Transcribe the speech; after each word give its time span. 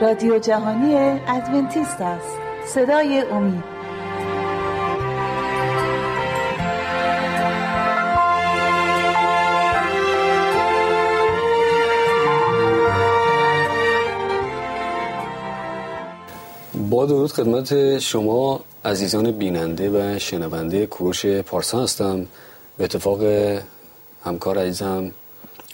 رادیو 0.00 0.38
جهانی 0.38 0.94
ادونتیست 1.28 2.00
است. 2.00 2.38
صدای 2.66 3.20
امید. 3.20 3.64
با 16.90 17.06
درود 17.06 17.32
خدمت 17.32 17.98
شما 17.98 18.60
عزیزان 18.84 19.30
بیننده 19.30 20.14
و 20.14 20.18
شنونده 20.18 20.86
کوروش 20.86 21.26
پارسا 21.26 21.82
هستم. 21.82 22.26
به 22.76 22.84
اتفاق 22.84 23.20
همکار 24.24 24.58
عزیزم 24.58 25.10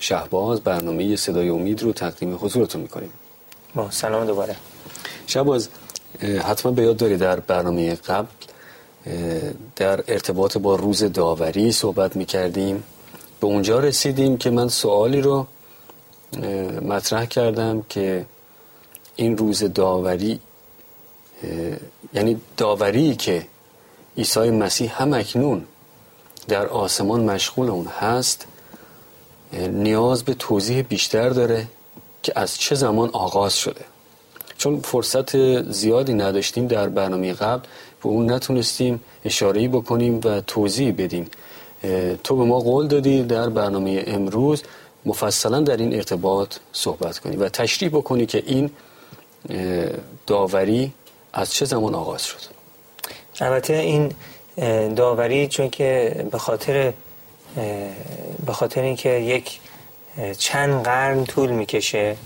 شهباز 0.00 0.60
برنامه 0.60 1.16
صدای 1.16 1.48
امید 1.48 1.82
رو 1.82 1.92
تقدیم 1.92 2.38
حضورتون 2.40 2.80
می‌کنیم. 2.80 3.12
با 3.74 3.91
سلام 3.91 4.27
دوباره. 4.27 4.56
شهباز 5.27 5.69
حتما 6.45 6.73
به 6.73 6.83
یاد 6.83 6.97
داری 6.97 7.16
در 7.16 7.41
برنامه 7.41 7.95
قبل 7.95 8.29
در 9.77 10.05
ارتباط 10.09 10.59
با 10.59 10.74
روز 10.74 11.05
داوری 11.05 11.73
صحبت 11.73 12.16
می‌کردیم. 12.16 12.83
به 13.41 13.46
اونجا 13.46 13.79
رسیدیم 13.79 14.37
که 14.37 14.51
من 14.51 14.69
سوالی 14.69 15.20
رو 15.20 15.46
مطرح 16.83 17.24
کردم 17.24 17.83
که 17.88 18.27
این 19.16 19.37
روز 19.37 19.65
داوری 19.65 20.41
یعنی 22.15 22.41
داوری 22.57 23.16
که 23.16 23.46
عیسی 24.18 24.51
مسیح 24.51 25.02
هم 25.02 25.12
اکنون 25.12 25.65
در 26.48 26.66
آسمان 26.66 27.24
مشغول 27.24 27.71
اون 27.71 27.87
هست 27.87 28.46
نیاز 29.52 30.23
به 30.23 30.34
توضیح 30.34 30.82
بیشتر 30.82 31.29
داره. 31.29 31.66
که 32.23 32.32
از 32.37 32.57
چه 32.57 32.74
زمان 32.74 33.10
آغاز 33.13 33.57
شده. 33.57 33.85
چون 34.59 34.80
فرصت 34.80 35.63
زیادی 35.71 36.15
نداشتیم 36.15 36.66
در 36.66 36.88
برنامه 36.88 37.32
قبل 37.32 37.62
به 38.02 38.09
اون 38.09 38.32
نتونستیم 38.32 39.01
اشارهی 39.24 39.68
بکنیم 39.68 40.21
و 40.24 40.40
توضیح 40.40 40.95
بدیم. 40.99 41.30
تو 42.24 42.37
به 42.37 42.45
ما 42.45 42.59
قول 42.59 42.87
دادی 42.87 43.23
در 43.23 43.49
برنامه 43.49 44.04
امروز 44.07 44.62
مفصلا 45.07 45.60
در 45.60 45.77
این 45.77 45.95
ارتباط 45.95 46.57
صحبت 46.73 47.18
کنی 47.18 47.37
و 47.37 47.49
تشریح 47.49 47.90
بکنی 47.90 48.27
که 48.27 48.43
این 48.46 48.71
داوری 50.27 50.93
از 51.32 51.55
چه 51.55 51.65
زمان 51.65 51.95
آغاز 51.95 52.24
شد. 52.24 52.40
البته 53.40 53.74
این 53.74 54.12
داوری 54.95 55.49
چون 55.49 55.71
که 55.71 56.24
به 56.30 56.38
خاطر 56.38 56.93
به 58.46 58.52
خاطر 58.52 58.82
اینکه 58.82 59.09
یک 59.09 59.60
چند 60.38 60.82
قرن 60.82 61.24
طول 61.24 61.51
می‌کشه. 61.51 62.16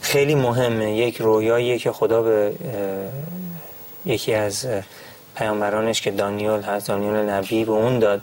خیلی 0.00 0.34
مهمه. 0.34 0.96
یک 0.96 1.16
رویایی 1.16 1.78
که 1.78 1.92
خدا 1.92 2.22
به 2.22 2.52
یکی 4.06 4.34
از 4.34 4.66
پیامبرانش 5.36 6.00
که 6.00 6.10
دانیال 6.10 6.62
هست 6.62 6.88
دانیال 6.88 7.30
نبی 7.30 7.64
به 7.64 7.72
اون 7.72 7.98
داد 7.98 8.20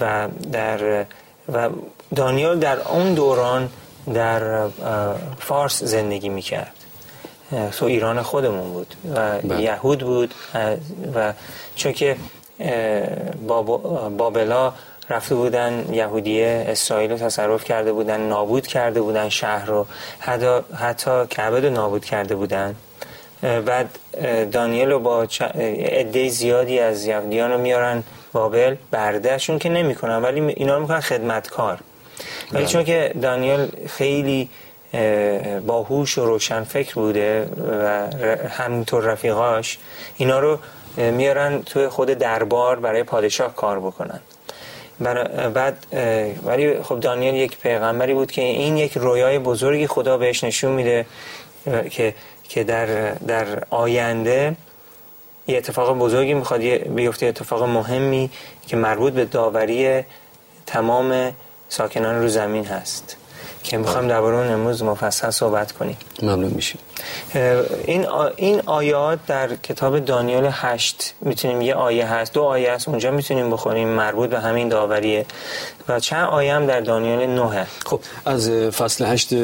و 0.00 0.28
در 0.52 1.04
و 1.52 1.70
دانیال 2.16 2.58
در 2.58 2.80
اون 2.80 3.14
دوران 3.14 3.70
در 4.14 4.68
فارس 5.38 5.82
زندگی 5.82 6.28
می‌کرد. 6.28 6.72
تو 7.72 7.86
ایران 7.86 8.22
خودمون 8.22 8.72
بود 8.72 8.94
و 9.14 9.38
بله. 9.40 9.62
یهود 9.62 9.98
بود 9.98 10.34
و 11.14 11.32
چون 11.76 11.92
که 11.92 12.16
بابلا 14.16 14.72
رفته 15.10 15.34
بودن 15.34 15.84
یهودیه 15.92 16.64
اسرائیل 16.68 17.10
رو 17.10 17.18
تصرف 17.18 17.64
کرده 17.64 17.92
بودن 17.92 18.20
نابود 18.20 18.66
کرده 18.66 19.02
بودن 19.02 19.28
شهر 19.28 19.66
رو. 19.66 19.86
حتی, 20.18 20.60
حتی 20.78 21.26
کعبه 21.26 21.60
رو 21.60 21.70
نابود 21.70 22.04
کرده 22.04 22.34
بودن. 22.34 22.74
بعد 23.42 23.98
دانیل 24.52 24.90
رو 24.90 24.98
با 24.98 25.26
عده 25.80 26.28
زیادی 26.28 26.78
از 26.78 27.04
یهودیان 27.04 27.52
رو 27.52 27.58
میارن 27.58 28.02
بابل. 28.32 28.74
بردهشون 28.90 29.58
که 29.58 29.68
نمی‌کنن 29.68 30.22
ولی 30.22 30.40
اینا 30.40 30.74
رو 30.74 30.82
می‌کنن 30.82 31.00
خدمتکار. 31.00 31.78
ولی 32.52 32.62
بله. 32.62 32.66
چون 32.66 32.84
که 32.84 33.14
دانیل 33.22 33.68
خیلی 33.88 34.48
باهوش 35.66 36.18
و 36.18 36.26
روشن 36.26 36.64
فکر 36.64 36.94
بوده 36.94 37.48
و 37.82 38.08
همینطور 38.48 39.04
رفیقاش 39.04 39.78
اینا 40.16 40.38
رو 40.38 40.58
میارن 40.96 41.62
توی 41.62 41.88
خود 41.88 42.08
دربار 42.10 42.80
برای 42.80 43.02
پادشاه 43.02 43.54
کار 43.54 43.80
بکنن. 43.80 44.20
بعد 45.54 45.86
ولی 46.44 46.82
خب 46.82 47.00
دانیل 47.00 47.34
یک 47.34 47.58
پیغمبری 47.58 48.14
بود 48.14 48.32
که 48.32 48.42
این 48.42 48.76
یک 48.76 48.92
رویای 48.98 49.38
بزرگی 49.38 49.86
خدا 49.86 50.18
بهش 50.18 50.44
نشون 50.44 50.72
میده 50.72 51.06
که 51.90 52.14
که 52.48 52.64
در 52.64 53.12
در 53.12 53.46
آینده 53.70 54.56
یه 55.46 55.56
اتفاق 55.56 55.98
بزرگی 55.98 56.34
می‌خواد 56.34 56.60
بیفته 56.60 57.26
اتفاق 57.26 57.62
مهمی 57.62 58.30
که 58.66 58.76
مربوط 58.76 59.12
به 59.12 59.24
داوری 59.24 60.02
تمام 60.66 61.32
ساکنان 61.68 62.22
رو 62.22 62.28
زمین 62.28 62.64
هست. 62.64 63.16
که 63.62 63.78
می‌خوایم 63.78 64.08
درباره 64.08 64.36
اون 64.36 64.52
امروز 64.52 64.82
مفصل 64.82 65.30
صحبت 65.30 65.72
کنیم. 65.72 65.96
ممنون 66.22 66.50
میشیم. 66.50 66.78
این 67.84 68.06
این 68.36 68.62
آیات 68.66 69.18
در 69.26 69.56
کتاب 69.56 69.98
دانیال 69.98 70.48
8 70.52 71.14
می‌تونیم 71.20 71.60
یه 71.60 71.74
آیه 71.74 72.06
هست 72.06 72.32
دو 72.32 72.42
آیه 72.42 72.72
هست 72.72 72.88
اونجا 72.88 73.10
می‌تونیم 73.10 73.50
بخونیم 73.50 73.88
مربوط 73.88 74.30
به 74.30 74.40
همین 74.40 74.68
داوریه. 74.68 75.26
و 75.88 76.00
چند 76.00 76.28
آیه 76.28 76.54
هم 76.54 76.66
در 76.66 76.80
دانیال 76.80 77.26
9 77.26 77.66
خب 77.86 78.00
از 78.24 78.50
فصل 78.50 79.04
8 79.04 79.34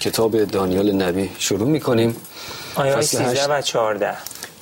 کتاب 0.00 0.44
دانیال 0.44 0.92
نبی 0.92 1.30
شروع 1.38 1.68
می‌کنیم. 1.68 2.16
آیه 2.74 3.00
13 3.00 3.46
و 3.46 3.62
14 3.62 4.14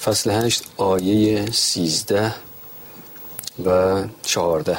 فصل 0.05 0.31
8 0.31 0.65
آیه 0.77 1.51
13 1.51 2.35
و 3.65 4.03
14 4.23 4.79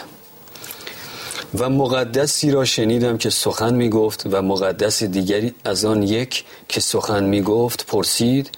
و 1.60 1.70
مقدسی 1.70 2.52
را 2.52 2.66
شنیدم 2.66 3.18
که 3.18 3.30
سخن 3.30 3.74
می 3.74 3.90
گفت 3.90 4.24
و 4.32 4.42
مقدس 4.42 5.04
دیگری 5.04 5.54
از 5.66 5.86
آن 5.86 6.04
یک 6.04 6.46
که 6.68 6.80
سخن 6.80 7.24
می 7.24 7.42
گفت 7.42 7.86
پرسید 7.86 8.50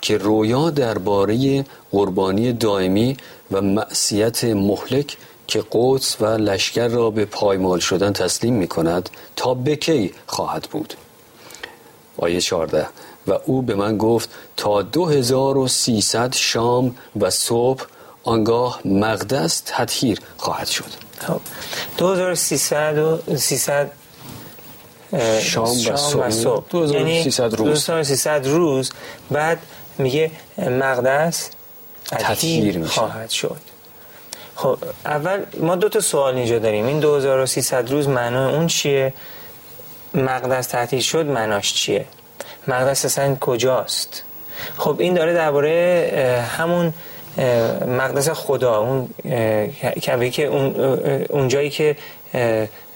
که 0.00 0.18
رویا 0.18 0.70
درباره 0.70 1.64
قربانی 1.92 2.52
دائمی 2.52 3.16
و 3.50 3.60
معصیت 3.60 4.44
مهلک 4.44 5.16
که 5.46 5.64
قدس 5.72 6.16
و 6.20 6.26
لشکر 6.26 6.88
را 6.88 7.10
به 7.10 7.24
پایمال 7.24 7.78
شدن 7.78 8.12
تسلیم 8.12 8.54
می 8.54 8.68
کند 8.68 9.10
تا 9.36 9.54
بکی 9.54 10.12
خواهد 10.26 10.68
بود. 10.70 10.94
آیه 12.18 12.40
14 12.40 12.86
و 13.26 13.38
او 13.46 13.62
به 13.62 13.74
من 13.74 13.98
گفت 13.98 14.30
تا 14.56 14.82
دو 14.82 15.06
هزار 15.06 15.58
و 15.58 15.68
سیصد 15.68 16.34
شام 16.34 16.96
و 17.20 17.30
صبح 17.30 17.84
آنگاه 18.24 18.80
مقدس 18.84 19.62
تطهیر 19.66 20.18
خواهد 20.36 20.66
شد. 20.66 21.04
خب. 21.26 21.40
2300 21.98 22.98
و 22.98 23.36
300 23.36 23.90
شام, 25.40 25.64
و 26.18 26.30
صبح, 26.30 26.64
2300 26.70 27.54
روز. 27.54 27.68
2300 27.68 28.46
روز. 28.46 28.90
بعد 29.30 29.58
میگه 29.98 30.30
مقدس 30.58 31.50
تطهیر 32.10 32.86
خواهد 32.86 33.30
شد. 33.30 33.60
خب 34.56 34.78
اول 35.04 35.44
ما 35.60 35.76
دو 35.76 35.88
تا 35.88 36.00
سوال 36.00 36.34
اینجا 36.34 36.58
داریم. 36.58 36.86
این 36.86 37.00
2300 37.00 37.90
روز 37.90 38.08
معنای 38.08 38.54
اون 38.54 38.66
چیه؟ 38.66 39.12
مقدس 40.14 40.66
تحتیل 40.66 41.00
شد 41.00 41.26
معناش 41.26 41.74
چیه؟ 41.74 42.04
مقدس 42.68 43.04
اصلا 43.04 43.36
کجاست؟ 43.40 44.24
خب 44.78 44.96
این 44.98 45.14
داره 45.14 45.34
درباره 45.34 46.44
همون 46.58 46.92
مقدس 47.86 48.28
خدا 48.28 48.78
اون 48.78 49.08
که 50.30 50.44
اون 50.44 50.74
اونجایی 51.30 51.70
که 51.70 51.96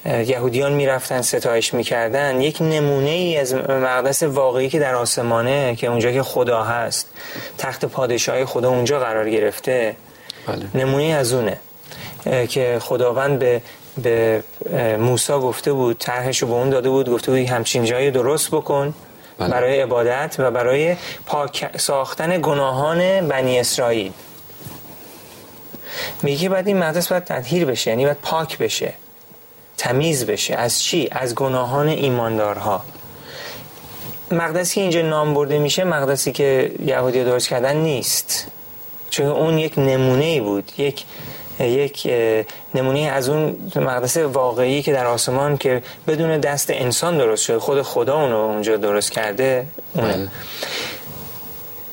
یهودیان 0.07 0.73
می‌رفتن 0.73 1.23
ستایش 1.23 1.75
می‌کردن 1.75 2.41
یک 2.41 2.63
نمونه 2.63 3.11
ای 3.11 3.37
از 3.37 3.55
مقدس 3.55 4.23
واقعی 4.23 4.69
که 4.69 4.79
در 4.79 4.95
آسمانه 4.95 5.77
که 5.77 5.87
اونجا 5.87 6.13
که 6.13 6.23
خدا 6.23 6.63
هست 6.63 7.11
تخت 7.59 7.85
پادشاهی 7.85 8.45
خدا 8.45 8.69
اونجا 8.69 9.01
قرار 9.01 9.31
گرفته 9.31 9.97
بله. 10.47 10.67
نمونه 10.85 11.05
از 11.05 11.33
اونه 11.33 11.61
که 12.49 12.79
خداوند 12.81 13.39
به 13.39 13.63
به 14.03 14.43
موسی 15.01 15.33
گفته 15.33 15.73
بود 15.73 15.99
طرحش 15.99 16.43
رو 16.43 16.49
به 16.49 16.55
اون 16.55 16.71
داده 16.71 16.89
بود 16.89 17.11
گفته 17.11 17.31
بود 17.31 17.41
همچین 17.41 17.85
جایی 17.85 18.11
درست 18.11 18.51
بکن 18.51 18.95
بله. 19.39 19.51
برای 19.51 19.81
عبادت 19.81 20.37
و 20.39 20.51
برای 20.51 20.97
پاک 21.27 21.77
ساختن 21.77 22.41
گناهان 22.41 23.29
بنی 23.29 23.61
اسرائیل 23.61 24.13
میگه 26.23 26.49
بعد 26.49 26.69
این 26.69 26.79
مقدس 26.79 27.09
باید 27.09 27.25
تطهیر 27.25 27.65
بشه 27.65 27.91
یعنی 27.91 28.05
باید 28.05 28.19
پاک 28.23 28.59
بشه 28.59 28.95
تمیز 29.79 30.27
بشه. 30.27 30.55
از 30.55 30.83
چی؟ 30.83 31.09
از 31.13 31.35
گناهان 31.35 31.89
ایماندارها. 31.89 32.83
مقدسی 34.31 34.75
که 34.75 34.81
اینجا 34.81 35.03
نام 35.03 35.35
برده 35.35 35.59
میشه 35.59 35.85
مقدسی 35.85 36.33
که 36.33 36.73
یهودی 36.87 37.25
درست 37.25 37.49
کردن 37.49 37.77
نیست. 37.77 38.47
چون 39.11 39.27
اون 39.27 39.59
یک 39.59 39.79
نمونه 39.79 40.41
بود 40.41 40.73
یک 40.79 41.05
یک 41.61 42.13
نمونه 42.75 43.01
از 43.01 43.29
اون 43.29 43.57
مقدس 43.77 44.17
واقعی 44.17 44.83
که 44.83 44.93
در 44.93 45.07
آسمان 45.07 45.59
که 45.59 45.83
بدون 46.07 46.39
دست 46.39 46.71
انسان 46.71 47.19
درست 47.19 47.45
شده 47.45 47.59
خود 47.59 47.83
خدا 47.83 48.23
اونو 48.23 48.37
اونجا 48.37 48.77
درست 48.77 49.13
کرده 49.13 49.67
اونه. 49.95 50.29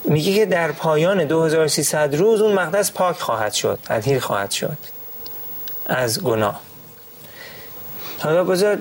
میگه 0.08 0.34
که 0.34 0.46
در 0.46 0.72
پایان 0.72 1.26
2300 1.26 2.16
روز 2.16 2.42
اون 2.42 2.54
مقدس 2.54 2.92
پاک 2.92 3.16
خواهد 3.16 3.54
شد 3.54 3.80
تطهیر 3.84 4.20
خواهد 4.20 4.52
شد 4.52 4.78
از 5.86 6.24
گناه. 6.24 6.62
حالا 8.20 8.44
بذار 8.44 8.78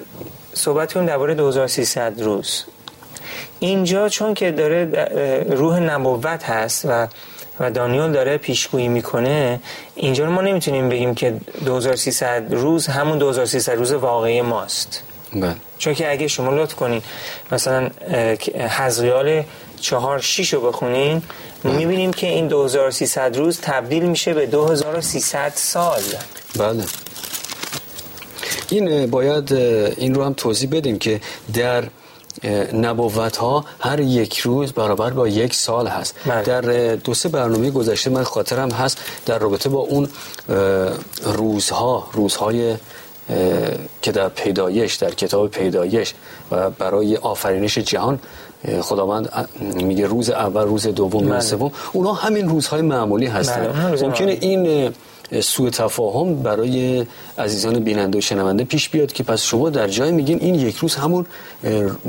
صحبت 0.54 0.92
کنیم 0.92 1.06
درباره 1.06 1.34
2300 1.34 2.20
روز. 2.20 2.64
اینجا 3.58 4.08
چون 4.08 4.34
که 4.34 4.50
داره 4.50 4.84
روح 5.50 5.78
نبوت 5.78 6.44
هست 6.44 6.84
و 6.84 7.08
و 7.60 7.70
دانیال 7.70 8.12
داره 8.12 8.38
پیشگویی 8.38 8.88
می‌کنه 8.88 9.60
اینجا 9.94 10.24
رو 10.24 10.30
ما 10.30 10.40
نمی‌تونیم 10.40 10.88
بگیم 10.88 11.14
که 11.14 11.34
2300 11.64 12.54
روز 12.54 12.86
همون 12.86 13.18
2300 13.18 13.72
روز 13.72 13.92
واقعی 13.92 14.42
ماست. 14.42 15.02
بله. 15.32 15.54
چون 15.78 15.94
که 15.94 16.10
اگه 16.10 16.28
شما 16.28 16.52
لطف 16.52 16.74
کنین 16.74 17.02
مثلا 17.52 17.90
حزقیال 18.78 19.42
چهار 19.84 20.20
شیش 20.20 20.54
رو 20.54 20.60
بخونین 20.60 21.22
می‌بینیم 21.64 22.12
که 22.12 22.26
این 22.26 22.48
2300 22.48 23.36
روز 23.36 23.58
تبدیل 23.62 24.02
میشه 24.02 24.34
به 24.34 24.46
2300 24.46 25.52
سال. 25.54 26.00
بله. 26.58 26.84
این 28.70 29.10
باید 29.10 29.52
این 29.52 30.14
رو 30.14 30.24
هم 30.24 30.34
توضیح 30.34 30.70
بدیم 30.70 30.98
که 30.98 31.20
در 31.54 31.84
نبوت 32.72 33.36
ها 33.36 33.64
هر 33.80 34.00
یک 34.00 34.38
روز 34.38 34.72
برابر 34.72 35.10
با 35.10 35.28
یک 35.28 35.54
سال 35.54 35.86
هست. 35.86 36.14
بله. 36.26 36.42
در 36.42 36.94
دو 36.94 37.14
سه 37.14 37.28
برنامه 37.28 37.70
گذشته 37.70 38.10
من 38.10 38.24
خاطرم 38.24 38.70
هست 38.70 38.98
در 39.26 39.38
رابطه 39.38 39.68
با 39.68 39.78
اون 39.78 40.08
روزها 41.24 42.08
روزهای 42.12 42.76
که 44.02 44.12
در 44.12 44.28
پیدایش 44.28 44.94
در 44.94 45.10
کتاب 45.10 45.50
پیدایش 45.50 46.14
و 46.50 46.70
برای 46.70 47.16
آفرینش 47.16 47.78
جهان 47.78 48.18
خداوند 48.80 49.48
میگه 49.60 50.06
روز 50.06 50.30
اول 50.30 50.62
روز 50.62 50.86
دوم 50.86 51.20
بله. 51.20 51.34
روز 51.34 51.44
سوم 51.44 51.72
اونا 51.92 52.12
همین 52.12 52.48
روزهای 52.48 52.82
معمولی 52.82 53.26
بله، 53.26 53.34
هستن 53.34 53.90
روزهای 53.90 54.08
ممکنه 54.08 54.38
این 54.40 54.92
سوء 55.40 55.70
تفاهم 55.70 56.42
برای 56.42 57.06
عزیزان 57.38 57.78
بیننده 57.78 58.18
و 58.18 58.20
شنونده 58.20 58.64
پیش 58.64 58.88
بیاد 58.88 59.12
که 59.12 59.22
پس 59.22 59.42
شما 59.42 59.70
در 59.70 59.88
جای 59.88 60.10
میگین 60.12 60.38
این 60.40 60.54
یک 60.54 60.76
روز 60.76 60.94
همون 60.94 61.26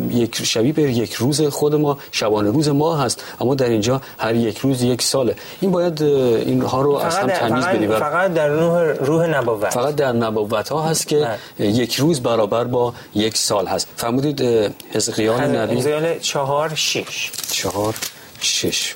یک 0.09 0.45
شبیه 0.45 0.73
به 0.73 0.81
یک 0.81 1.13
روز 1.13 1.41
خود 1.41 1.75
ما 1.75 1.97
شبانه 2.11 2.51
روز 2.51 2.69
ما 2.69 2.97
هست 2.97 3.23
اما 3.41 3.55
در 3.55 3.69
اینجا 3.69 4.01
هر 4.17 4.35
یک 4.35 4.57
روز 4.57 4.81
یک 4.81 5.01
ساله. 5.01 5.35
این 5.61 5.71
باید 5.71 6.03
اینها 6.03 6.81
رو 6.81 6.91
از 6.95 7.15
هم 7.15 7.27
فقط, 7.27 7.39
تمیز 7.39 7.65
بدیم 7.65 7.99
فقط, 7.99 8.33
در 8.33 8.47
روح, 8.47 8.81
روح 8.81 9.27
نبوت. 9.27 9.69
فقط 9.69 9.95
در 9.95 10.11
نبوت 10.11 10.69
ها 10.69 10.81
هست 10.83 11.07
که 11.07 11.27
یک 11.59 11.95
روز 11.95 12.21
برابر 12.23 12.63
با 12.63 12.93
یک 13.15 13.37
سال 13.37 13.67
هست. 13.67 13.87
فرمودید 13.95 14.41
حزقیال 14.93 15.41
نبی 15.41 15.75
حزقیال 15.75 16.19
چهار 16.19 16.75
شیش 16.75 17.31
چهار 17.51 17.95
شش. 18.41 18.95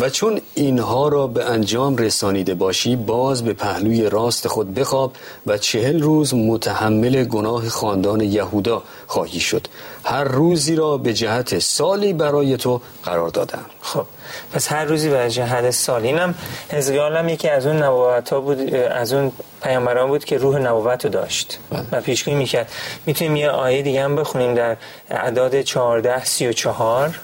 و 0.00 0.08
چون 0.08 0.40
اینها 0.54 1.08
را 1.08 1.26
به 1.26 1.44
انجام 1.44 1.96
رسانیده 1.96 2.54
باشی 2.54 2.96
باز 2.96 3.44
به 3.44 3.52
پهلوی 3.52 4.10
راست 4.10 4.48
خود 4.48 4.74
بخواب 4.74 5.12
و 5.46 5.58
چهل 5.58 6.02
روز 6.02 6.34
متحمل 6.34 7.24
گناه 7.24 7.68
خاندان 7.68 8.20
یهودا 8.20 8.82
خواهی 9.06 9.40
شد. 9.40 9.66
هر 10.04 10.24
روزی 10.24 10.76
را 10.76 10.96
به 10.96 11.12
جهت 11.12 11.58
سالی 11.58 12.12
برای 12.12 12.56
تو 12.56 12.80
قرار 13.04 13.28
دادم. 13.28 13.64
خب 13.82 14.04
پس 14.52 14.72
هر 14.72 14.84
روزی 14.84 15.10
به 15.10 15.30
جهت 15.30 15.70
سال. 15.70 16.02
اینم 16.02 16.34
حزقیال 16.68 17.16
هم 17.16 17.28
یکی 17.28 17.48
از 17.48 17.66
اون 17.66 17.82
نبوت 17.82 18.32
ها 18.32 18.40
بود 18.40 18.74
از 18.74 19.12
اون 19.12 19.32
پیامبران 19.62 20.08
بود 20.08 20.24
که 20.24 20.38
روح 20.38 20.58
نبوت 20.58 21.04
رو 21.04 21.10
داشت 21.10 21.58
بله. 21.70 21.84
و 21.92 22.00
پیشگویی 22.00 22.36
می‌کرد. 22.36 22.72
می‌تونیم 23.06 23.36
یه 23.36 23.50
آیه 23.50 23.82
دیگه 23.82 24.04
هم 24.04 24.16
بخونیم 24.16 24.54
در 24.54 24.76
اعداد 25.10 25.62
14 25.62 26.24
34 26.24 27.08
بله، 27.08 27.16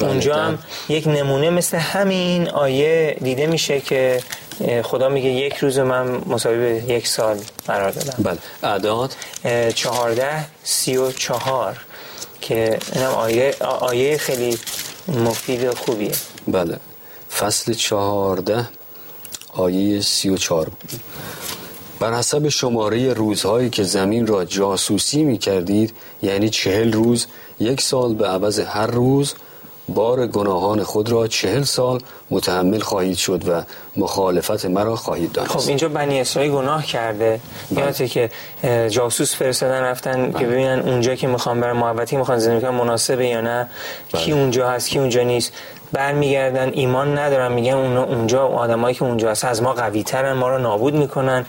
اونجا 0.00 0.34
در- 0.34 0.40
هم 0.44 0.58
یک 0.88 1.06
نمونه 1.06 1.50
مثل 1.50 1.76
همین 1.76 2.48
آیه 2.48 3.16
دیده 3.22 3.46
میشه 3.46 3.80
که 3.80 4.22
خدا 4.82 5.08
میگه 5.08 5.28
یک 5.28 5.56
روز 5.56 5.78
من 5.78 6.22
مساوی 6.26 6.58
به 6.58 6.92
یک 6.94 7.06
سال 7.08 7.36
قرار 7.66 7.90
دادم. 7.90 8.22
بله. 8.22 8.38
اعداد؟ 8.62 9.10
چهارده 9.74 10.44
سی 10.64 10.96
و 10.96 11.12
چهار 11.12 11.76
که 12.40 12.78
اینم 12.94 13.10
آیه, 13.10 13.54
آیه 13.60 14.18
خیلی 14.18 14.58
مفید 15.08 15.64
و 15.64 15.74
خوبیه. 15.74 16.12
بله. 16.48 16.76
فصل 17.38 17.72
چهارده 17.72 18.68
آیه 19.54 20.00
سی 20.00 20.28
و 20.28 20.36
چهار. 20.36 20.70
بر 22.00 22.14
حسب 22.14 22.48
شماره 22.48 23.12
روزهایی 23.12 23.70
که 23.70 23.82
زمین 23.82 24.26
را 24.26 24.44
جاسوسی 24.44 25.22
می 25.24 25.38
کردید 25.38 25.94
یعنی 26.22 26.50
چهل 26.50 26.92
روز 26.92 27.26
یک 27.60 27.80
سال 27.80 28.14
به 28.14 28.26
عوض 28.28 28.58
هر 28.58 28.86
روز 28.86 29.34
بار 29.88 30.26
گناهان 30.26 30.82
خود 30.82 31.10
را 31.10 31.26
چهل 31.26 31.62
سال 31.62 32.00
متحمل 32.30 32.80
خواهید 32.80 33.16
شد 33.16 33.48
و 33.48 33.62
مخالفت 33.96 34.66
مرا 34.66 34.96
خواهید 34.96 35.28
خب 35.28 35.46
دانست 35.46 35.68
اینجا 35.68 35.88
بنی 35.88 36.20
اسرائیل 36.20 36.52
گناه 36.52 36.86
کرده. 36.86 37.40
بله. 37.70 37.80
یادته 37.80 38.08
که 38.08 38.30
جاسوس 38.88 39.36
فرستادن 39.36 39.80
رفتن 39.80 40.32
که 40.32 40.46
ببینن 40.46 40.80
اونجا 40.80 41.14
که 41.14 41.26
می‌خوان 41.26 41.60
برای 41.60 41.78
محبتی 41.78 42.16
می‌خوان 42.16 42.38
زندگی 42.38 42.66
کنن 42.66 42.74
مناسبه 42.74 43.26
یا 43.26 43.40
نه 43.40 43.68
بله. 44.12 44.22
کی 44.22 44.32
اونجا 44.32 44.68
هست 44.70 44.88
کی 44.88 44.98
اونجا 44.98 45.22
نیست. 45.22 45.52
برمیگردن 45.92 46.70
ایمان 46.72 47.18
ندارن 47.18 47.52
میگن 47.52 47.72
اونا 47.72 48.04
اونجا 48.04 48.46
آدمایی 48.46 48.94
که 48.94 49.04
اونجا 49.04 49.30
هست 49.30 49.44
از 49.44 49.62
ما 49.62 49.72
قوی 49.72 50.02
ترن 50.02 50.32
ما 50.32 50.48
رو 50.48 50.58
نابود 50.58 50.94
می‌کنن. 50.94 51.46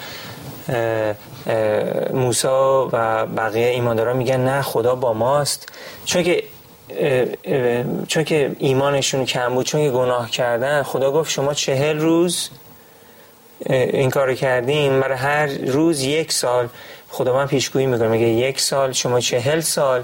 موسا 2.14 2.90
و 2.92 3.26
بقیه 3.26 3.68
ایمانداران 3.68 4.18
میگن 4.18 4.40
نه 4.40 4.62
خدا 4.62 4.96
با 4.96 5.14
ماست. 5.14 5.70
چون 6.06 6.24
که 6.24 6.44
چون 8.08 8.24
که 8.24 8.56
ایمانشون 8.60 9.26
کم 9.26 9.54
بود 9.54 9.66
چون 9.66 9.82
که 9.84 9.92
گناه 9.92 10.30
کردن 10.30 10.84
خدا 10.84 11.12
گفت 11.12 11.32
شما 11.32 11.54
چهل 11.54 12.00
روز 12.00 12.50
این 13.70 14.10
کارو 14.10 14.34
کردیم 14.34 15.00
برای 15.00 15.18
هر 15.18 15.48
روز 15.48 16.02
یک 16.02 16.32
سال 16.32 16.70
خدا 17.10 17.34
من 17.34 17.48
پیشگویی 17.48 17.86
می‌کنه 17.86 18.08
میگه 18.08 18.28
یک 18.28 18.62
سال 18.62 18.92
شما 18.92 19.20
چهل 19.20 19.60
سال 19.60 20.04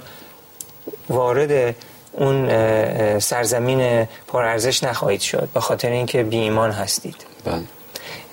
وارد 1.10 1.76
اون 2.14 2.50
سرزمین 3.20 4.08
پرارزش 4.28 4.84
نخواهید 4.84 5.22
شد 5.22 5.50
به 5.54 5.60
خاطر 5.60 5.90
اینکه 5.90 6.24
بی 6.24 6.38
ایمان 6.38 6.72
هستید 6.72 7.16
بله 7.46 7.64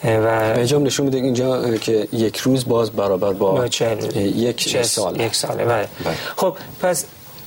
و 0.04 0.26
انجام 0.58 0.86
نشون 0.86 1.04
میده 1.06 1.18
اینجا 1.18 1.76
که 1.76 2.08
یک 2.12 2.36
روز 2.36 2.68
باز 2.68 2.90
برابر 2.90 3.32
با 3.32 3.66
یک 3.66 3.72
چهل- 4.56 4.82
سال 4.82 5.20
یک 5.20 5.34
ساله 5.34 5.64
بله. 5.64 5.88
بله. 6.04 6.14
خب 6.36 6.56
پس 6.82 7.04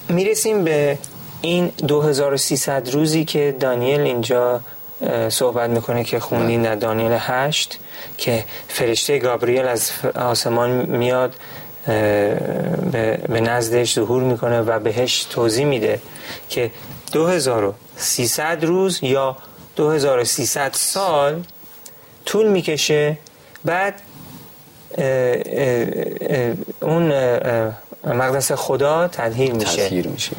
می‌رسیم 0.10 0.64
به 0.64 0.98
این 1.42 1.68
2300 1.68 2.90
روزی 2.90 3.26
که 3.26 3.56
دانیل 3.60 4.00
اینجا 4.00 4.62
صحبت 5.30 5.70
می‌کنه 5.70 6.04
که 6.04 6.20
خوندین. 6.20 6.62
در 6.62 6.76
دانیل 6.76 7.16
8 7.20 7.80
که 8.18 8.46
فرشته 8.68 9.20
گابریل 9.20 9.66
از 9.66 9.92
آسمان 10.16 10.70
میاد 10.72 11.36
به 13.30 13.42
نزدش 13.42 13.96
ظهور 13.96 14.24
می‌کنه 14.24 14.62
و 14.62 14.80
بهش 14.80 15.24
توضیح 15.24 15.66
میده 15.66 16.02
که 16.50 16.72
2300 17.12 18.64
روز 18.64 19.00
یا 19.02 19.38
2300 19.76 20.72
سال 20.74 21.44
طول 22.26 22.48
می‌کشه 22.48 23.18
بعد 23.66 24.02
اون 26.82 27.14
مقدس 28.04 28.52
خدا 28.52 29.08
تدهیر 29.08 29.54
میشه. 29.54 29.90
میشه. 29.90 30.32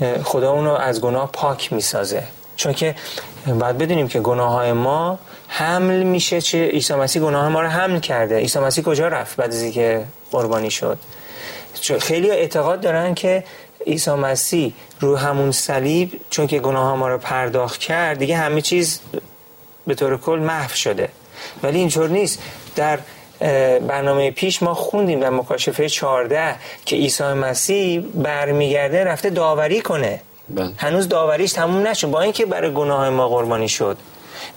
اه، 0.00 0.22
خدا 0.22 0.52
اونو 0.52 0.72
از 0.72 1.00
گناه 1.00 1.30
پاک 1.32 1.72
می‌سازه. 1.72 2.22
چون 2.56 2.72
که 2.72 2.94
باید 3.46 3.78
بدونیم 3.78 4.08
که 4.08 4.20
گناه 4.20 4.52
های 4.52 4.72
ما 4.72 5.18
حمل 5.48 6.02
میشه 6.02 6.40
چه 6.40 6.66
عیسی 6.66 6.94
مسیح 6.94 7.22
گناه 7.22 7.48
ما 7.48 7.60
رو 7.60 7.68
حمل 7.68 8.00
کرده. 8.00 8.36
عیسی 8.36 8.58
مسیح 8.58 8.84
کجا 8.84 9.08
رفت 9.08 9.36
بعد 9.36 9.50
از 9.50 9.62
اینکه 9.62 10.04
قربانی 10.30 10.70
شد؟ 10.70 10.98
خیلی 12.00 12.30
اعتقاد 12.30 12.80
دارن 12.80 13.14
که 13.14 13.44
عیسی 13.86 14.10
مسیح 14.10 14.74
رو 15.00 15.16
همون 15.16 15.52
صلیب 15.52 16.20
چون 16.30 16.46
که 16.46 16.58
گناه 16.58 16.96
ما 16.96 17.08
رو 17.08 17.18
پرداخت 17.18 17.80
کرد 17.80 18.18
دیگه 18.18 18.36
همه 18.36 18.60
چیز 18.60 19.00
به 19.86 19.94
طور 19.94 20.16
کل 20.16 20.38
محو 20.38 20.74
شده. 20.74 21.08
ولی 21.62 21.78
اینطور 21.78 22.08
نیست. 22.08 22.38
در 22.76 22.98
برنامه 23.88 24.30
پیش 24.30 24.62
ما 24.62 24.74
خوندیم 24.74 25.20
در 25.20 25.30
مکاشفه 25.30 25.88
14 25.88 26.54
که 26.84 26.96
عیسی 26.96 27.24
مسیح 27.24 28.00
برمیگرده 28.14 29.04
رفته 29.04 29.30
داوری 29.30 29.80
کنه. 29.80 30.20
بله. 30.48 30.72
هنوز 30.76 31.08
داوریش 31.08 31.52
تموم 31.52 31.86
نشد. 31.86 32.10
با 32.10 32.20
اینکه 32.20 32.46
برای 32.46 32.72
گناه 32.72 33.10
ما 33.10 33.28
قربانی 33.28 33.68
شد. 33.68 33.96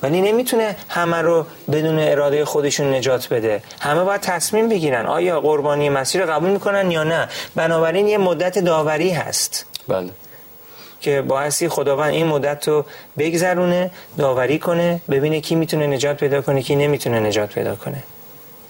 ولی 0.01 0.21
نمی‌تونه 0.21 0.75
همه 0.89 1.17
رو 1.17 1.45
بدون 1.71 1.99
اراده 1.99 2.45
خودشون 2.45 2.93
نجات 2.93 3.33
بده. 3.33 3.63
همه 3.79 4.03
باید 4.03 4.21
تصمیم 4.21 4.69
بگیرن. 4.69 5.05
آیا 5.05 5.41
قربانی 5.41 5.89
مسیح 5.89 6.21
رو 6.21 6.31
قبول 6.31 6.49
می‌کنن 6.49 6.91
یا 6.91 7.03
نه؟ 7.03 7.29
بنابراین 7.55 8.07
یه 8.07 8.17
مدت 8.17 8.59
داوری 8.59 9.09
هست. 9.09 9.65
بله. 9.87 10.09
که 11.01 11.21
باعثی 11.21 11.69
خداوند 11.69 12.13
این 12.13 12.27
مدت 12.27 12.67
رو 12.67 12.85
بگذرونه 13.17 13.91
داوری 14.17 14.59
کنه 14.59 15.01
ببینه 15.09 15.41
کی 15.41 15.55
می‌تونه 15.55 15.87
نجات 15.87 16.17
پیدا 16.17 16.41
کنه 16.41 16.61
کی 16.61 16.75
نمی‌تونه 16.75 17.19
نجات 17.19 17.53
پیدا 17.53 17.75
کنه. 17.75 18.03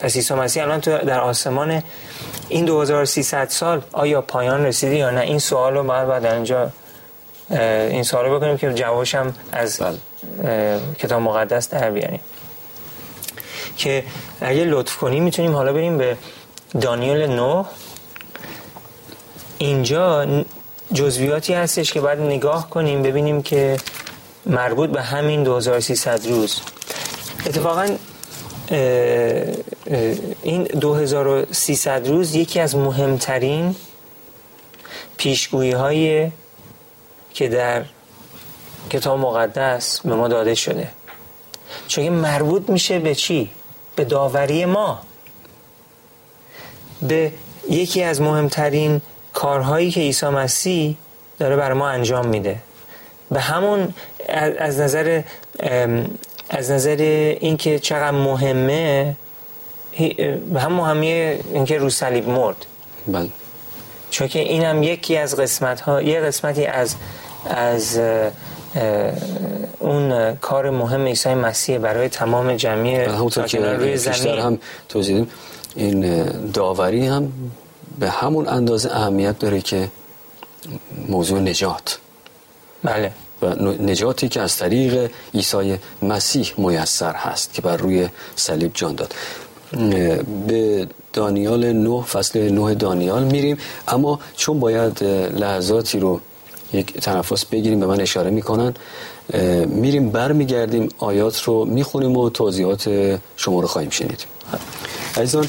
پس 0.03 0.15
عیسی 0.15 0.33
مسیح 0.33 0.63
الان 0.63 0.81
تو 0.81 0.97
در 0.97 1.19
آسمان 1.19 1.83
این 2.49 2.65
2300 2.65 3.49
سال 3.49 3.81
آیا 3.91 4.21
پایان 4.21 4.65
رسیده 4.65 4.95
یا 4.95 5.09
نه؟ 5.09 5.21
این 5.21 5.39
سوال 5.39 5.73
رو 5.73 5.83
باید 5.83 6.07
بعد 6.07 6.25
اینجا 6.25 6.69
این 7.49 8.03
سوال 8.03 8.25
رو 8.25 8.35
بکنیم 8.39 8.57
که 8.57 8.73
جوابش 8.73 9.15
هم 9.15 9.33
از 9.51 9.81
بله. 9.81 10.79
کتاب 10.99 11.21
مقدس 11.21 11.69
در 11.69 11.91
بیاریم. 11.91 12.19
که 13.77 14.03
اگه 14.41 14.63
لطف 14.63 14.97
کنیم 14.97 15.23
می‌تونیم 15.23 15.55
حالا 15.55 15.73
بریم 15.73 15.97
به 15.97 16.17
دانیل 16.81 17.25
9 17.27 17.65
اینجا 19.57 20.27
جزویاتی 20.93 21.53
هستش 21.53 21.93
که 21.93 22.01
باید 22.01 22.19
نگاه 22.19 22.69
کنیم 22.69 23.01
ببینیم 23.01 23.43
که 23.43 23.77
مربوط 24.45 24.89
به 24.89 25.01
همین 25.01 25.43
2300 25.43 26.27
روز. 26.27 26.61
اتفاقا 27.45 27.87
این 30.43 30.63
2300 30.63 32.07
روز 32.07 32.35
یکی 32.35 32.59
از 32.59 32.75
مهمترین 32.75 33.75
پیشگویی 35.17 35.71
های 35.71 36.31
که 37.33 37.47
در 37.47 37.85
کتاب 38.89 39.19
مقدس 39.19 40.01
به 40.01 40.15
ما 40.15 40.27
داده 40.27 40.55
شده. 40.55 40.89
چون 41.87 42.09
مربوط 42.09 42.69
میشه 42.69 42.99
به 42.99 43.15
چی؟ 43.15 43.49
به 43.95 44.05
داوری 44.05 44.65
ما. 44.65 45.01
به 47.01 47.31
یکی 47.69 48.03
از 48.03 48.21
مهمترین 48.21 49.01
کارهایی 49.33 49.91
که 49.91 49.99
عیسی 49.99 50.25
مسیح 50.25 50.97
داره 51.39 51.55
برای 51.55 51.77
ما 51.77 51.89
انجام 51.89 52.27
میده. 52.27 52.59
به 53.31 53.39
همون 53.39 53.93
از 54.57 54.79
نظر 54.79 55.21
از 56.53 56.71
نظر 56.71 56.97
اینکه 57.39 57.79
چقدر 57.79 58.11
مهمه 58.11 59.15
به 60.53 60.59
هم 60.59 60.73
مهمی 60.73 61.07
اینکه 61.07 61.77
رو 61.77 61.89
صلیب 61.89 62.29
مرد. 62.29 62.65
بله. 63.07 63.29
چون 64.09 64.27
که 64.27 64.39
این 64.39 64.63
هم 64.63 64.83
یکی 64.83 65.17
از 65.17 65.35
قسمت 65.35 65.81
ها 65.81 66.01
یه 66.01 66.19
قسمتی 66.19 66.65
از 66.65 66.95
از 67.45 67.99
اون 69.79 70.35
کار 70.35 70.69
مهم 70.69 71.05
عیسی 71.05 71.33
مسیح 71.33 71.77
برای 71.77 72.09
تمام 72.09 72.55
جمعی 72.55 72.95
همونطور 72.95 73.45
که 73.45 73.59
روی 73.59 73.97
زمین. 73.97 74.39
هم 74.39 74.59
توضیح 74.89 75.25
این 75.75 76.23
داوری 76.51 77.07
هم 77.07 77.31
به 77.99 78.09
همون 78.09 78.47
اندازه 78.47 78.91
اهمیت 78.91 79.39
داره 79.39 79.61
که 79.61 79.89
موضوع 81.09 81.39
نجات. 81.39 81.99
بله. 82.83 83.11
و 83.43 83.45
نجاتی 83.83 84.29
که 84.29 84.41
از 84.41 84.57
طریق 84.57 85.11
عیسی 85.33 85.77
مسیح 86.01 86.53
میسر 86.57 87.13
هست 87.13 87.53
که 87.53 87.61
بر 87.61 87.77
روی 87.77 88.09
صلیب 88.35 88.71
جان 88.73 88.95
داد. 88.95 89.13
به 90.47 90.87
دانیال 91.13 91.73
9 91.73 92.01
فصل 92.01 92.49
9 92.49 92.75
دانیال 92.75 93.23
میریم. 93.23 93.57
اما 93.87 94.19
چون 94.35 94.59
باید 94.59 95.03
لحظاتی 95.43 95.99
رو 95.99 96.19
یک 96.73 96.93
تنفس 96.93 97.45
بگیریم 97.45 97.79
به 97.79 97.85
من 97.85 98.01
اشاره 98.01 98.29
می‌کنن 98.29 98.73
میریم 99.65 100.09
برمیگردیم 100.09 100.89
آیات 100.97 101.41
رو 101.43 101.65
می‌خونیم 101.65 102.17
و 102.17 102.29
توضیحات 102.29 102.89
شما 103.35 103.59
رو 103.59 103.67
خواهیم 103.67 103.89
شنید. 103.89 104.25
عزیزان 105.17 105.47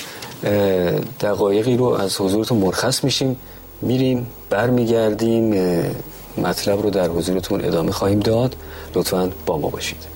دقایقی 1.20 1.76
رو 1.76 1.84
از 1.84 2.20
حضورتون 2.20 2.58
مرخص 2.58 3.04
میشیم. 3.04 3.36
میریم 3.82 4.26
برمیگردیم 4.50 5.52
مطلب 6.38 6.82
رو 6.82 6.90
در 6.90 7.08
حضورتون 7.08 7.64
ادامه 7.64 7.92
خواهیم 7.92 8.20
داد. 8.20 8.56
لطفا 8.94 9.32
با 9.46 9.58
ما 9.58 9.68
باشید. 9.68 10.13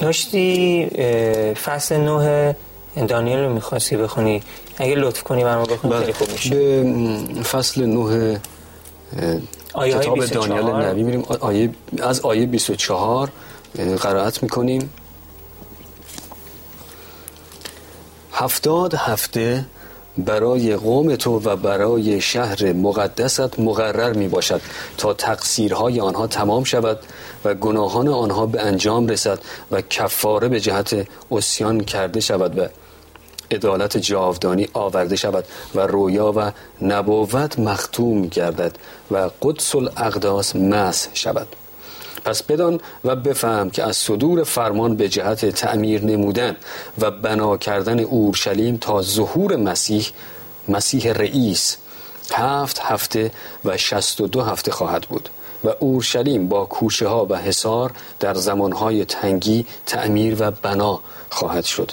داشتی 0.00 0.86
فصل 1.64 1.96
نه 1.96 2.56
دانیل 3.06 3.38
رو 3.38 3.52
می‌خواستی 3.52 3.96
بخونی. 3.96 4.42
اگه 4.78 4.94
لطف 4.94 5.22
کنی 5.22 5.44
برام 5.44 5.62
بخونی 5.64 5.94
بله. 5.94 6.12
خوب 6.12 6.30
میشه. 6.32 6.82
به 7.34 7.42
فصل 7.42 7.86
نه 7.86 8.40
کتاب 9.76 10.24
دانیل 10.26 10.66
نبی 10.66 11.02
میریم. 11.02 11.22
آیه 11.40 11.70
از 12.02 12.20
آیه 12.20 12.46
24 12.46 13.32
قرائت 14.00 14.42
می‌کنیم. 14.42 14.90
هفتاد 18.32 18.94
هفته 18.94 19.64
برای 20.18 20.76
قوم 20.76 21.16
تو 21.16 21.38
و 21.38 21.56
برای 21.56 22.20
شهر 22.20 22.72
مقدست 22.72 23.60
مقرر 23.60 24.12
می 24.12 24.28
باشد 24.28 24.60
تا 24.96 25.14
تقصیرهای 25.14 26.00
آنها 26.00 26.26
تمام 26.26 26.64
شود 26.64 26.98
و 27.44 27.54
گناهان 27.54 28.08
آنها 28.08 28.46
به 28.46 28.62
انجام 28.62 29.06
رسد 29.06 29.38
و 29.70 29.80
کفاره 29.80 30.48
به 30.48 30.60
جهت 30.60 31.08
اسیان 31.30 31.80
کرده 31.80 32.20
شود 32.20 32.58
و 32.58 32.66
عدالت 33.50 33.98
جاودانی 33.98 34.68
آورده 34.72 35.16
شود 35.16 35.44
و 35.74 35.80
رویا 35.80 36.32
و 36.36 36.52
نبوت 36.82 37.58
مختوم 37.58 38.26
گردد 38.26 38.76
و 39.10 39.30
قدس 39.42 39.74
الاقداس 39.74 40.56
مس 40.56 41.08
شود. 41.14 41.46
پس 42.24 42.42
بدان 42.42 42.80
و 43.04 43.16
بفهم 43.16 43.70
که 43.70 43.82
از 43.84 43.96
صدور 43.96 44.44
فرمان 44.44 44.96
به 44.96 45.08
جهت 45.08 45.46
تعمیر 45.46 46.04
نمودن 46.04 46.56
و 46.98 47.10
بنا 47.10 47.56
کردن 47.56 48.00
اورشلیم 48.00 48.76
تا 48.76 49.02
ظهور 49.02 49.56
مسیح 49.56 50.06
مسیح 50.68 51.12
رئیس 51.12 51.76
هفت 52.32 52.78
هفته 52.82 53.30
و 53.64 53.76
شست 53.76 54.20
و 54.20 54.26
دو 54.26 54.42
هفته 54.42 54.70
خواهد 54.70 55.02
بود 55.02 55.28
و 55.64 55.68
اورشلیم 55.78 56.48
با 56.48 56.64
کوشه 56.64 57.08
ها 57.08 57.26
و 57.30 57.36
حصار 57.36 57.92
در 58.20 58.34
زمانهای 58.34 59.04
تنگی 59.04 59.66
تعمیر 59.86 60.36
و 60.38 60.50
بنا 60.50 61.00
خواهد 61.30 61.64
شد. 61.64 61.92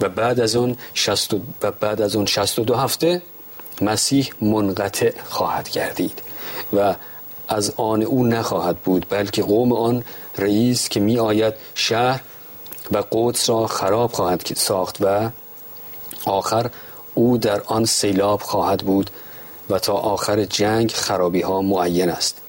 و 0.00 0.08
بعد 0.08 0.40
از 0.40 0.56
اون 0.56 0.76
شست 0.94 1.34
و, 1.34 1.40
و 1.62 1.70
بعد 1.70 2.00
از 2.00 2.16
اون 2.16 2.26
شست 2.26 2.58
و 2.58 2.64
دو 2.64 2.74
هفته 2.74 3.22
مسیح 3.80 4.32
منقطع 4.40 5.12
خواهد 5.28 5.70
گردید 5.70 6.22
و 6.76 6.94
از 7.48 7.72
آن 7.76 8.02
او 8.02 8.26
نخواهد 8.26 8.76
بود 8.76 9.06
بلکه 9.08 9.42
قوم 9.42 9.72
آن 9.72 10.04
رئیس 10.38 10.88
که 10.88 11.00
می 11.00 11.18
آید 11.18 11.54
شهر 11.74 12.20
و 12.92 13.02
قدس 13.12 13.50
را 13.50 13.66
خراب 13.66 14.12
خواهد 14.12 14.46
ساخت 14.56 14.96
و 15.00 15.30
آخر 16.24 16.70
او 17.14 17.38
در 17.38 17.62
آن 17.66 17.84
سیلاب 17.84 18.42
خواهد 18.42 18.80
بود 18.80 19.10
و 19.70 19.78
تا 19.78 19.92
آخر 19.92 20.44
جنگ 20.44 20.90
خرابی 20.90 21.40
ها 21.40 21.62
معین 21.62 22.10
است. 22.10 22.40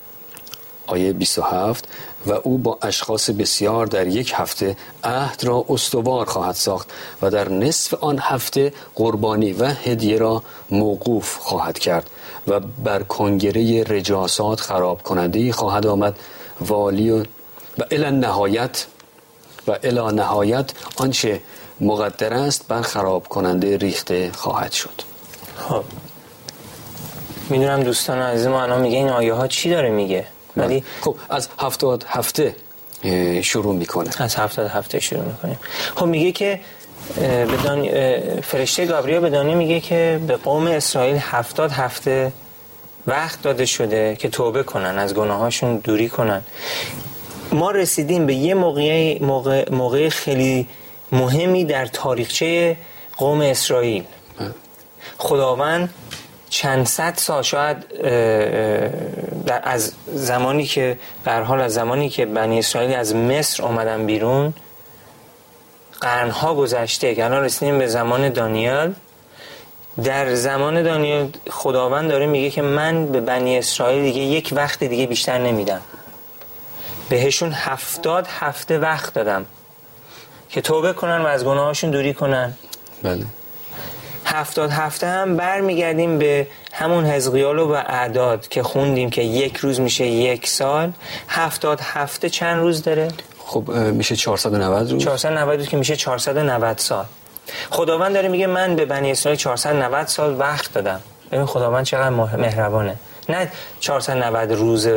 آیه 0.87 1.13
27 1.13 1.87
و 2.25 2.31
او 2.31 2.57
با 2.57 2.77
اشخاص 2.81 3.29
بسیار 3.29 3.85
در 3.85 4.07
یک 4.07 4.33
هفته 4.35 4.77
عهد 5.03 5.43
را 5.43 5.65
استوار 5.69 6.25
خواهد 6.25 6.55
ساخت 6.55 6.91
و 7.21 7.29
در 7.29 7.49
نصف 7.49 7.93
آن 7.93 8.19
هفته 8.21 8.73
قربانی 8.95 9.53
و 9.53 9.65
هدیه 9.65 10.17
را 10.17 10.43
موقوف 10.69 11.37
خواهد 11.37 11.79
کرد 11.79 12.09
و 12.47 12.59
بر 12.59 13.03
کنگره 13.03 13.83
رجاسات 13.83 14.59
خراب 14.59 15.01
کننده 15.01 15.51
خواهد 15.51 15.87
آمد. 15.87 16.15
والی 16.61 17.09
و, 17.09 17.19
و 17.77 17.83
الی 17.91 18.11
نهایت 18.11 18.85
و 19.67 19.77
الی 19.83 20.15
نهایت 20.15 20.71
آنچه 20.95 21.41
مقدر 21.81 22.33
است 22.33 22.67
بر 22.67 22.81
خراب 22.81 23.27
کننده 23.27 23.77
ریخته 23.77 24.31
خواهد 24.31 24.71
شد. 24.71 25.01
خب. 25.57 25.83
می‌دونم 27.49 27.83
دوستان 27.83 28.19
عزیز 28.19 28.47
ما 28.47 28.63
الان 28.63 28.81
میگه 28.81 28.97
این 28.97 29.09
آیه 29.09 29.33
ها 29.33 29.47
چی 29.47 29.69
داره 29.69 29.89
میگه؟ 29.89 30.27
ولی 30.59 30.83
خب 31.01 31.15
از 31.29 31.49
هفتاد 31.59 32.05
هفته 32.07 32.55
شروع 33.41 33.75
می‌کنه. 33.75 34.09
از 34.17 34.35
هفتاد 34.35 34.67
هفته 34.67 34.99
شروع 34.99 35.23
می‌کنه. 35.23 35.57
خب 35.95 36.05
میگه 36.05 36.31
که 36.31 36.59
به 37.15 38.41
فرشته 38.43 38.85
گابریل 38.85 39.19
به 39.19 39.43
میگه 39.43 39.79
که 39.79 40.21
به 40.27 40.35
قوم 40.35 40.67
اسرائیل 40.67 41.17
هفتاد 41.17 41.71
هفته 41.71 42.31
وقت 43.07 43.41
داده 43.41 43.65
شده 43.65 44.15
که 44.15 44.29
توبه 44.29 44.63
کنن 44.63 44.99
از 44.99 45.13
گناهاشون 45.13 45.77
دوری 45.77 46.09
کنن. 46.09 46.41
ما 47.51 47.71
رسیدیم 47.71 48.25
به 48.25 48.33
یه 48.33 48.53
موقع, 48.53 49.23
موقع, 49.23 49.71
موقع 49.71 50.09
خیلی 50.09 50.67
مهمی 51.11 51.65
در 51.65 51.85
تاریخچه 51.85 52.77
قوم 53.17 53.41
اسرائیل. 53.41 54.03
خداوند 55.17 55.89
چند 56.49 56.85
صد 56.85 57.13
سال 57.17 57.43
شاید 57.43 57.77
از 59.63 59.93
زمانی 60.07 60.65
که 60.65 60.99
در 61.23 61.43
حال 61.43 61.61
از 61.61 61.73
زمانی 61.73 62.09
که 62.09 62.25
بنی 62.25 62.59
اسرائیل 62.59 62.93
از 62.93 63.15
مصر 63.15 63.63
اومدن 63.63 64.05
بیرون 64.05 64.53
قرنها 66.01 66.55
گذشته 66.55 67.15
که 67.15 67.25
الان 67.25 67.43
رسیدیم 67.43 67.79
به 67.79 67.87
زمان 67.87 68.29
دانیال. 68.29 68.93
در 70.03 70.35
زمان 70.35 70.83
دانیال 70.83 71.29
خداوند 71.49 72.09
داره 72.09 72.25
میگه 72.25 72.49
که 72.49 72.61
من 72.61 73.05
به 73.05 73.21
بنی 73.21 73.57
اسرائیل 73.57 74.03
دیگه 74.03 74.21
یک 74.21 74.53
وقت 74.55 74.83
دیگه 74.83 75.07
بیشتر 75.07 75.37
نمیدم. 75.37 75.81
بهشون 77.09 77.51
هفتاد 77.51 78.27
هفته 78.27 78.79
وقت 78.79 79.13
دادم 79.13 79.45
که 80.49 80.61
توبه 80.61 80.93
کنن 80.93 81.21
و 81.21 81.25
از 81.25 81.45
گناهاشون 81.45 81.91
دوری 81.91 82.13
کنن. 82.13 82.53
بله. 83.03 83.25
هفتاد 84.31 84.71
هفته 84.71 85.07
هم 85.07 85.37
برمیگردیم 85.37 86.17
به 86.17 86.47
همون 86.73 87.05
حزقیال 87.05 87.59
و 87.59 87.71
اعداد 87.71 88.47
که 88.47 88.63
خوندیم 88.63 89.09
که 89.09 89.21
یک 89.21 89.57
روز 89.57 89.79
میشه 89.79 90.05
یک 90.05 90.47
سال. 90.47 90.91
هفتاد 91.27 91.79
هفته 91.81 92.29
چند 92.29 92.59
روز 92.59 92.83
داره؟ 92.83 93.07
خب 93.37 93.71
میشه 93.71 94.15
490 94.15 94.91
روز. 94.91 95.03
490 95.03 95.59
روز 95.59 95.69
که 95.69 95.77
میشه 95.77 95.95
490 95.95 96.77
سال. 96.77 97.05
خداوند 97.69 98.13
داره 98.13 98.27
میگه 98.27 98.47
من 98.47 98.75
به 98.75 98.85
بنی 98.85 99.11
اسرائیل 99.11 99.39
490 99.39 100.07
سال 100.07 100.39
وقت 100.39 100.73
دادم. 100.73 101.01
ببین 101.31 101.45
خداوند 101.45 101.85
چقدر 101.85 102.09
مهربانه. 102.09 102.95
نه 103.29 103.51
490 103.79 104.51
روز 104.51 104.87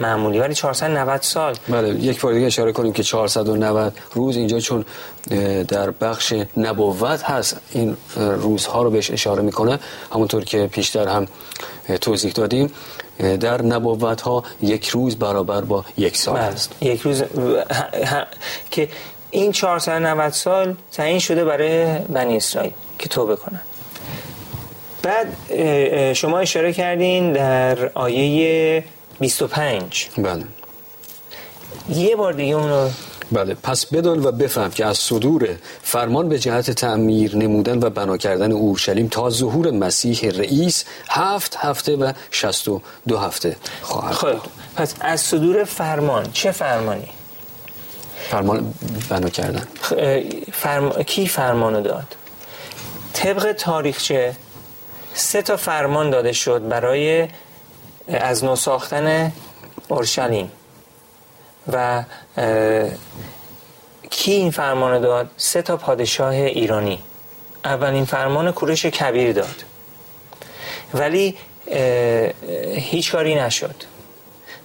معمولی 0.00 0.38
ولی 0.38 0.54
490 0.54 1.22
سال. 1.22 1.54
بله 1.68 1.88
یک 1.88 2.20
بار 2.20 2.32
دیگه 2.32 2.46
اشاره 2.46 2.72
کنیم 2.72 2.92
که 2.92 3.02
490 3.02 3.92
روز 4.14 4.36
اینجا 4.36 4.60
چون 4.60 4.84
در 5.68 5.90
بخش 5.90 6.34
نبوت 6.56 7.22
هست 7.22 7.56
این 7.72 7.96
روزها 8.16 8.82
رو 8.82 8.90
بهش 8.90 9.10
اشاره 9.10 9.42
می‌کنه. 9.42 9.78
همونطور 10.12 10.44
که 10.44 10.66
پیشتر 10.66 11.08
هم 11.08 11.26
توضیح 12.00 12.32
دادیم 12.32 12.72
در 13.40 13.62
نبوت 13.62 14.20
ها 14.20 14.44
یک 14.62 14.88
روز 14.88 15.16
برابر 15.16 15.60
با 15.60 15.84
یک 15.96 16.16
سال 16.16 16.34
بله. 16.34 16.44
است. 16.44 16.72
یک 16.80 17.00
روز 17.00 17.22
که 18.70 18.88
این 19.30 19.52
490 19.52 20.32
سال 20.32 20.76
تعیین 20.92 21.18
شده 21.18 21.44
برای 21.44 21.98
بنی 21.98 22.36
اسرائیل 22.36 22.72
که 22.98 23.08
توبه 23.08 23.36
کنن. 23.36 23.60
بعد 25.02 25.26
شما 26.12 26.38
اشاره 26.38 26.72
کردین 26.72 27.32
در 27.32 27.90
آیه 27.94 28.84
25 29.20 30.08
بله. 30.18 30.44
یه 31.88 32.16
بار 32.16 32.32
دیگه 32.32 32.54
اونو 32.54 32.90
بله. 33.32 33.54
پس 33.54 33.86
بدان 33.86 34.26
و 34.26 34.32
بفهم 34.32 34.70
که 34.70 34.86
از 34.86 34.98
صدور 34.98 35.48
فرمان 35.82 36.28
به 36.28 36.38
جهت 36.38 36.70
تعمیر 36.70 37.36
نمودن 37.36 37.78
و 37.78 37.90
بنا 37.90 38.16
کردن 38.16 38.52
اورشلیم 38.52 39.08
تا 39.08 39.30
ظهور 39.30 39.70
مسیح 39.70 40.30
رئیس 40.30 40.84
هفت 41.08 41.56
هفته 41.56 41.96
و 41.96 42.12
شست 42.30 42.68
و 42.68 42.80
دو 43.08 43.18
هفته 43.18 43.56
خواهد 43.82 44.14
خب 44.14 44.36
پس 44.76 44.94
از 45.00 45.20
صدور 45.20 45.64
فرمان 45.64 46.32
چه 46.32 46.52
فرمانی؟ 46.52 47.08
فرمان 48.30 48.74
بنا 49.08 49.28
کردن. 49.28 49.66
فرم... 50.52 50.90
کی 51.02 51.28
فرمانو 51.28 51.80
داد؟ 51.80 52.16
طبق 53.12 53.52
تاریخچه 53.52 54.36
سه 55.14 55.42
تا 55.42 55.56
فرمان 55.56 56.10
داده 56.10 56.32
شد 56.32 56.68
برای 56.68 57.28
از 58.10 58.44
نو 58.44 58.56
ساختن 58.56 59.32
اورشلیم. 59.88 60.50
و 61.72 62.04
کی 64.10 64.32
این 64.32 64.50
فرمان 64.50 65.00
داد؟ 65.00 65.30
سه 65.36 65.62
تا 65.62 65.76
پادشاه 65.76 66.34
ایرانی. 66.34 66.98
اولین 67.64 68.04
فرمان 68.04 68.52
کورش 68.52 68.86
کبیر 68.86 69.32
داد. 69.32 69.64
ولی 70.94 71.36
هیچ 72.74 73.12
کاری 73.12 73.34
نشد. 73.34 73.74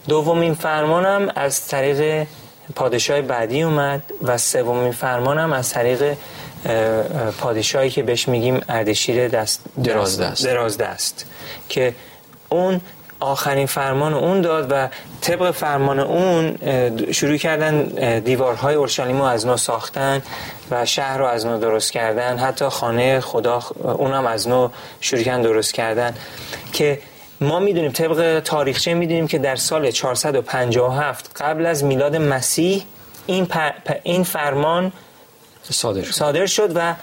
دومین 0.08 0.54
فرمانم 0.54 1.32
از 1.36 1.68
طریق 1.68 2.28
پادشاه 2.76 3.22
بعدی 3.22 3.62
اومد 3.62 4.04
و 4.22 4.38
سومین 4.38 4.92
فرمانم 4.92 5.54
از 5.54 5.70
طریق 5.70 6.18
پادشاهی 7.40 7.90
که 7.90 8.04
بهش 8.04 8.28
میگیم 8.28 8.62
اردشیر 8.70 9.28
دست 9.28 9.62
دراز 9.84 10.20
دست. 10.20 10.46
دراز 10.46 10.78
دست 10.78 11.26
که 11.70 11.96
اون 12.50 12.82
آخرین 13.26 13.66
فرمان 13.66 14.14
اون 14.14 14.42
داد 14.42 14.68
و 14.70 14.88
طبق 15.22 15.52
فرمان 15.52 16.00
اون 16.00 16.58
شروع 17.12 17.38
کردن 17.38 17.84
دیوارهای 18.20 18.76
اورشلیم 18.76 19.18
رو 19.18 19.24
از 19.24 19.46
نو 19.46 19.58
ساختن 19.58 20.22
و 20.72 20.86
شهر 20.86 21.18
رو 21.18 21.26
از 21.26 21.46
نو 21.46 21.60
درست 21.60 21.92
کردن 21.92 22.38
حتی 22.38 22.66
خانه 22.66 23.20
خدا 23.20 23.64
اونم 23.84 24.26
از 24.26 24.48
نو 24.48 24.70
شروع 25.02 25.24
کردن 25.24 25.42
درست 25.42 25.74
کردن 25.74 26.14
که 26.74 27.00
ما 27.42 27.60
می‌دونیم 27.60 27.92
طبق 27.92 28.40
تاریخچه 28.40 28.94
می‌دونیم 28.94 29.28
که 29.28 29.38
در 29.38 29.56
سال 29.56 29.92
457 29.92 31.42
قبل 31.42 31.66
از 31.66 31.84
میلاد 31.84 32.16
مسیح 32.16 32.84
این, 33.26 33.48
این 34.04 34.24
فرمان 34.24 34.92
صادر 35.72 36.04
شد. 36.04 36.12
صادر 36.12 36.46
شد 36.46 36.72
و 36.76 36.94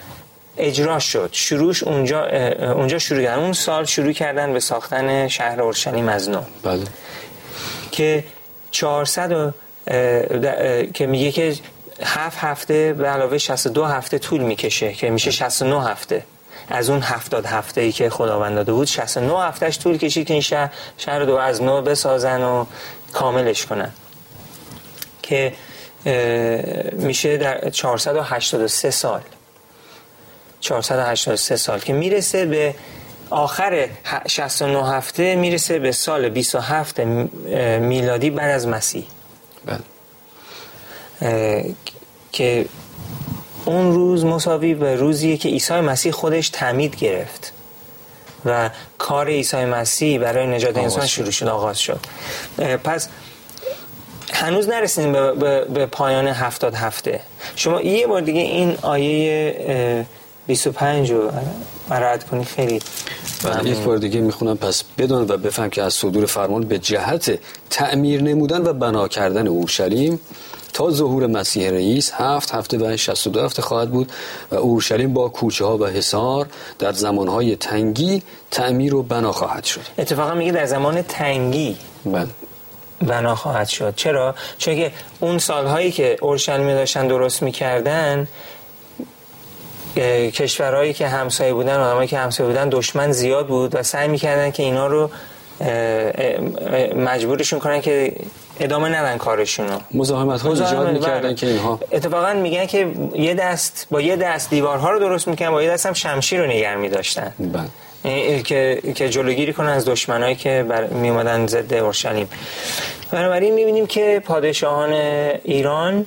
اجرا 0.57 0.99
شد. 0.99 1.29
شروعش 1.33 1.83
اونجا 1.83 2.27
اونجا 2.75 2.99
شروع 2.99 3.23
کردن. 3.23 3.43
اون 3.43 3.53
سال 3.53 3.85
شروع 3.85 4.13
کردن 4.13 4.53
به 4.53 4.61
ساختن 4.61 5.29
شهر 5.29 5.61
اورشلیم 5.61 6.09
از 6.09 6.29
نو. 6.29 6.43
بله. 6.63 6.85
که 7.91 8.25
400 8.71 9.55
که 10.95 11.07
میگه 11.07 11.33
که 11.33 11.55
هفت 12.05 12.39
هفته 12.39 12.93
به 12.93 13.09
علاوه 13.09 13.39
62 13.39 13.85
هفته 13.85 14.19
طول 14.19 14.41
می‌کشه 14.41 14.93
که 14.93 15.11
میشه 15.11 15.31
69 15.31 15.85
هفته. 15.85 16.23
از 16.69 16.91
اون 16.91 17.03
هفتاد 17.03 17.47
هفته 17.47 17.81
ای 17.81 17.93
که 17.93 18.11
خداوند 18.11 18.55
داده 18.55 18.73
بود 18.73 18.87
69 18.87 19.43
هفتهش 19.43 19.79
طول 19.79 19.97
کشید 19.97 20.27
که 20.27 20.33
این 20.33 20.43
شهر 20.43 20.71
شهر 20.99 21.25
دو 21.25 21.37
از 21.37 21.63
نو 21.63 21.83
بسازن 21.83 22.43
و 22.43 22.65
کاملش 23.13 23.67
کنن. 23.67 23.93
که 25.23 25.53
میشه 26.93 27.37
در 27.37 27.71
483 27.71 28.91
سال. 28.91 29.21
483 30.63 31.57
سال 31.57 31.79
که 31.79 31.93
می‌رسه 31.93 32.47
به 32.47 32.75
آخر 33.31 33.89
69 34.29 34.89
هفته 34.89 35.37
می‌رسه 35.37 35.79
به 35.79 35.93
سال 35.93 36.29
27 36.29 37.01
میلادی 37.81 38.31
بعد 38.31 38.51
از 38.51 38.69
مسیح. 38.69 39.05
بله. 39.67 39.81
که 42.33 42.67
اون 43.65 43.93
روز 43.93 44.25
مساوی 44.25 44.75
به 44.75 44.97
روزیه 44.97 45.37
که 45.37 45.49
عیسی 45.49 45.75
مسیح 45.75 46.13
خودش 46.13 46.49
تعمید 46.49 46.97
گرفت 46.97 47.53
و 48.45 48.71
کار 48.99 49.29
عیسی 49.29 49.65
مسیح 49.65 50.19
برای 50.19 50.47
نجات 50.47 50.77
انسان 50.77 51.07
شروع 51.07 51.31
شد 51.31 51.49
آغاز 51.49 51.79
شد. 51.79 52.01
پس 52.85 53.09
هنوز 54.33 54.69
نرسیدیم 54.69 55.13
به, 55.13 55.33
به،, 55.33 55.65
به 55.65 55.87
پایان 55.87 56.29
هفتاد 56.29 56.75
هفته. 56.75 57.21
شما 57.57 57.81
یه 57.81 58.07
بار 58.07 58.21
دیگه 58.21 58.41
این 58.41 58.79
آیه 58.83 60.07
25 60.47 61.13
رو 61.13 61.31
رد 61.91 62.25
کنی 62.25 62.45
خیلی 62.45 62.81
بله 63.45 63.71
یک 63.71 63.79
بار 63.79 63.99
دیگه 63.99 64.21
می‌خونم. 64.21 64.57
پس 64.57 64.85
بدان 64.99 65.23
و 65.31 65.37
بفهم 65.37 65.71
که 65.71 65.83
از 65.83 65.95
صدور 65.95 66.27
فرمان 66.27 66.63
به 66.63 66.79
جهت 66.79 67.39
تعمیر 67.71 68.23
نمودن 68.23 68.63
و 68.63 68.73
بنا 68.73 69.09
کردن 69.09 69.47
اورشلیم 69.47 70.21
تا 70.73 70.91
ظهور 70.91 71.27
مسیح 71.27 71.71
رئیس 71.71 72.13
هفت 72.15 72.55
هفته 72.55 72.79
و 72.79 72.97
62 72.97 73.41
هفته 73.41 73.63
خواهد 73.63 73.91
بود 73.91 74.13
و 74.51 74.55
اورشلیم 74.55 75.13
با 75.13 75.29
کوچه 75.29 75.65
ها 75.65 75.79
و 75.79 75.87
حصار 75.87 76.47
در 76.79 76.93
زمانهای 76.93 77.57
تنگی 77.57 78.23
تعمیر 78.51 78.95
و 78.95 79.03
بنا 79.03 79.33
خواهد 79.33 79.65
شد. 79.65 79.81
اتفاقا 79.99 80.35
میگه 80.35 80.53
در 80.53 80.67
زمان 80.67 81.03
تنگی 81.03 81.77
بله. 82.05 82.27
بنا 83.07 83.35
خواهد 83.35 83.69
شد. 83.69 83.95
چرا؟ 83.97 84.35
چون 84.59 84.77
که 84.77 84.93
اون 85.21 85.39
سالهایی 85.39 85.93
که 85.93 86.17
اورشلیم 86.21 86.67
داشتن 86.67 87.09
درست 87.09 87.43
می‌کردن 87.43 88.29
کشورهایی 90.35 90.93
که 90.93 91.09
همسایه 91.09 91.53
بودن 91.53 91.81
آدمایی 91.81 92.09
که 92.09 92.19
همسایه 92.19 92.49
بودن 92.49 92.69
دشمن 92.69 93.13
زیاد 93.13 93.47
بود 93.47 93.75
و 93.75 93.83
سعی 93.83 94.09
می‌کردن 94.09 94.51
که 94.51 94.63
اینا 94.63 94.87
رو 94.87 95.11
مجبورشون 96.97 97.59
کنن 97.59 97.81
که 97.81 98.13
ادامه 98.61 98.89
ندن 98.89 99.17
کارشونو 99.17 99.79
مزاحمت 99.95 100.41
ها 100.41 100.51
ایجاد 100.51 100.93
می‌کردن 100.93 101.35
که 101.35 101.47
اینها. 101.47 101.81
اتفاقا 101.93 102.33
میگن 102.33 102.67
که 102.67 102.87
یه 103.15 103.35
دست 103.35 103.87
با 103.91 104.01
یه 104.01 104.17
دست 104.17 104.51
دیوارها 104.51 104.91
رو 104.91 104.99
درست 104.99 105.29
می‌کنن 105.29 105.51
با 105.51 105.63
یه 105.63 105.71
دست 105.71 105.87
هم 105.87 105.93
شمشیر 105.93 106.41
رو 106.41 106.47
نگر 106.47 106.77
میداشتن. 106.77 107.33
بله. 107.39 108.43
که 108.43 108.83
که 108.95 109.09
جلوگیری 109.09 109.53
کنن 109.53 109.69
از 109.69 109.89
دشمنایی 109.89 110.35
که 110.35 110.67
بر 110.69 110.85
می 110.85 111.11
اومدن 111.11 111.47
ضد 111.47 111.75
اورشلیم. 111.75 112.29
بنابراین 113.11 113.55
می‌بینیم 113.55 113.87
که 113.87 114.23
پادشاهان 114.25 114.93
ایران 114.93 116.07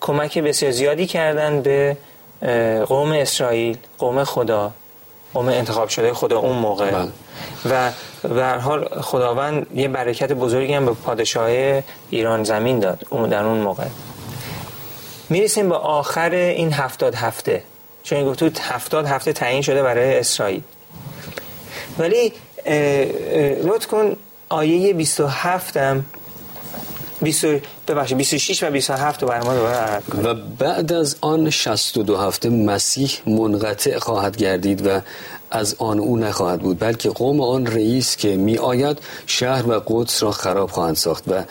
کمک 0.00 0.38
بسیار 0.38 0.72
زیادی 0.72 1.06
کردن 1.06 1.62
به 1.62 1.96
قوم 2.86 3.12
اسرائیل 3.12 3.78
قوم 3.98 4.24
خدا 4.24 4.70
قوم 5.34 5.48
انتخاب 5.48 5.88
شده 5.88 6.12
خدا 6.12 6.38
اون 6.38 6.56
موقع. 6.56 6.90
بله. 6.90 7.08
و 7.70 7.90
به 8.28 8.46
حال 8.46 8.88
خداوند 9.00 9.66
یه 9.74 9.88
برکت 9.88 10.32
بزرگی 10.32 10.74
هم 10.74 10.86
به 10.86 10.92
پادشاه 10.92 11.82
ایران 12.10 12.44
زمین 12.44 12.80
داد 12.80 13.06
اون 13.10 13.28
در 13.28 13.44
اون 13.44 13.58
موقع. 13.58 13.86
می‌رسیم 15.28 15.68
به 15.68 15.76
آخر 15.76 16.30
این 16.30 16.72
هفتاد 16.72 17.14
هفته. 17.14 17.62
چون 18.02 18.24
گفتو 18.24 18.50
هفتاد 18.60 19.06
هفته 19.06 19.32
تعیین 19.32 19.62
شده 19.62 19.82
برای 19.82 20.18
اسرائیل. 20.18 20.62
ولی 21.98 22.32
لطف 23.64 23.86
کن 23.86 24.16
آیه 24.48 24.92
27 24.92 25.76
هم 25.76 26.04
20 27.22 27.46
ببخشید 27.88 28.16
26 28.16 28.62
و 28.62 28.70
27 28.70 29.22
رو 29.22 29.28
برای 29.28 29.46
ما 29.46 29.54
دوباره 29.54 30.02
و 30.22 30.34
بعد 30.58 30.92
از 30.92 31.16
آن 31.20 31.50
62 31.50 32.16
هفته 32.16 32.48
مسیح 32.48 33.10
منقطع 33.26 33.98
خواهد 33.98 34.36
گردید 34.36 34.86
و 34.86 35.00
از 35.50 35.76
آن 35.78 35.98
او 35.98 36.16
نخواهد 36.16 36.60
بود 36.60 36.78
بلکه 36.78 37.10
قوم 37.10 37.40
آن 37.40 37.66
رئیس 37.66 38.16
که 38.16 38.36
می 38.36 38.58
آید 38.58 38.98
شهر 39.26 39.68
و 39.68 39.82
قدس 39.86 40.22
را 40.22 40.30
خراب 40.30 40.70
خواهند 40.70 40.96
ساخت 40.96 41.24
و 41.28 41.42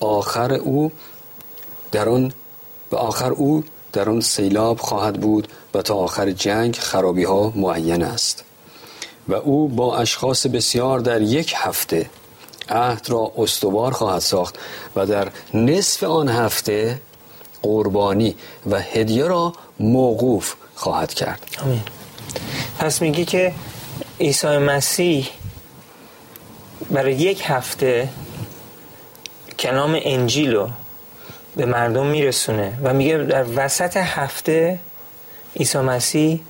آخر 0.00 0.52
او 0.52 0.92
در 1.92 2.08
آن 2.08 2.32
و 2.92 2.96
آخر 2.96 3.32
او 3.32 3.64
در 3.92 4.08
آن 4.08 4.20
سیلاب 4.20 4.78
خواهد 4.78 5.20
بود 5.20 5.48
و 5.74 5.82
تا 5.82 5.94
آخر 5.94 6.30
جنگ 6.30 6.76
خرابی 6.76 7.24
ها 7.24 7.52
معین 7.56 8.02
است. 8.02 8.44
و 9.28 9.34
او 9.34 9.68
با 9.68 9.96
اشخاص 9.96 10.46
بسیار 10.46 10.98
در 10.98 11.22
یک 11.22 11.54
هفته 11.56 12.10
عهد 12.68 13.10
را 13.10 13.32
استوار 13.36 13.92
خواهد 13.92 14.20
ساخت 14.20 14.58
و 14.96 15.06
در 15.06 15.28
نصف 15.54 16.02
آن 16.02 16.28
هفته 16.28 17.00
قربانی 17.62 18.36
و 18.70 18.80
هدیه 18.80 19.24
را 19.24 19.52
موقوف 19.80 20.54
خواهد 20.74 21.14
کرد. 21.14 21.40
آمین. 21.62 21.82
پس 22.78 23.02
میگه 23.02 23.24
که 23.24 23.52
عیسی 24.20 24.58
مسیح 24.58 25.28
برای 26.90 27.14
یک 27.14 27.42
هفته 27.44 28.08
کلام 29.58 29.98
انجیل 30.02 30.54
رو 30.54 30.70
به 31.56 31.66
مردم 31.66 32.06
میرسونه 32.06 32.78
و 32.82 32.94
میگه 32.94 33.18
در 33.18 33.44
وسط 33.56 33.96
هفته 33.96 34.80
عیسی 35.56 35.78
مسیح 35.78 36.40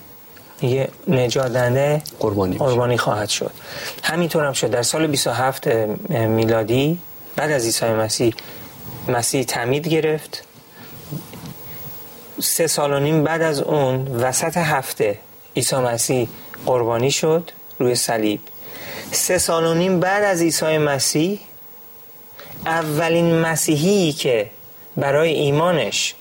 یه 0.63 0.89
نجادنده 1.09 2.03
قربانی, 2.21 2.57
قربانی 2.57 2.99
خواهد 2.99 3.29
شد. 3.29 3.51
همینطور 4.03 4.45
هم 4.45 4.53
شد. 4.53 4.71
در 4.71 4.83
سال 4.83 5.07
27 5.07 5.67
میلادی 6.11 6.99
بعد 7.37 7.51
از 7.51 7.65
عیسی 7.65 7.87
مسیح 7.87 8.35
مسیح 9.09 9.45
تمید 9.45 9.89
گرفت. 9.89 10.45
سه 12.43 12.67
سال 12.67 12.93
و 12.93 13.01
نیم 13.01 13.25
بعد 13.25 13.43
از 13.43 13.61
اون 13.61 14.07
وسط 14.07 14.57
هفته 14.57 15.19
عیسی 15.57 15.77
مسیح 15.77 16.29
قربانی 16.67 17.11
شد 17.11 17.51
روی 17.79 17.95
صلیب. 17.95 18.41
سه 19.13 19.39
سال 19.39 19.65
و 19.65 19.75
نیم 19.75 20.01
بعد 20.01 20.25
از 20.25 20.43
عیسی 20.43 20.79
مسیح 20.79 21.41
اولین 22.67 23.41
مسیحی 23.41 24.13
که 24.13 24.51
برای 24.97 25.33
ایمانش 25.33 26.15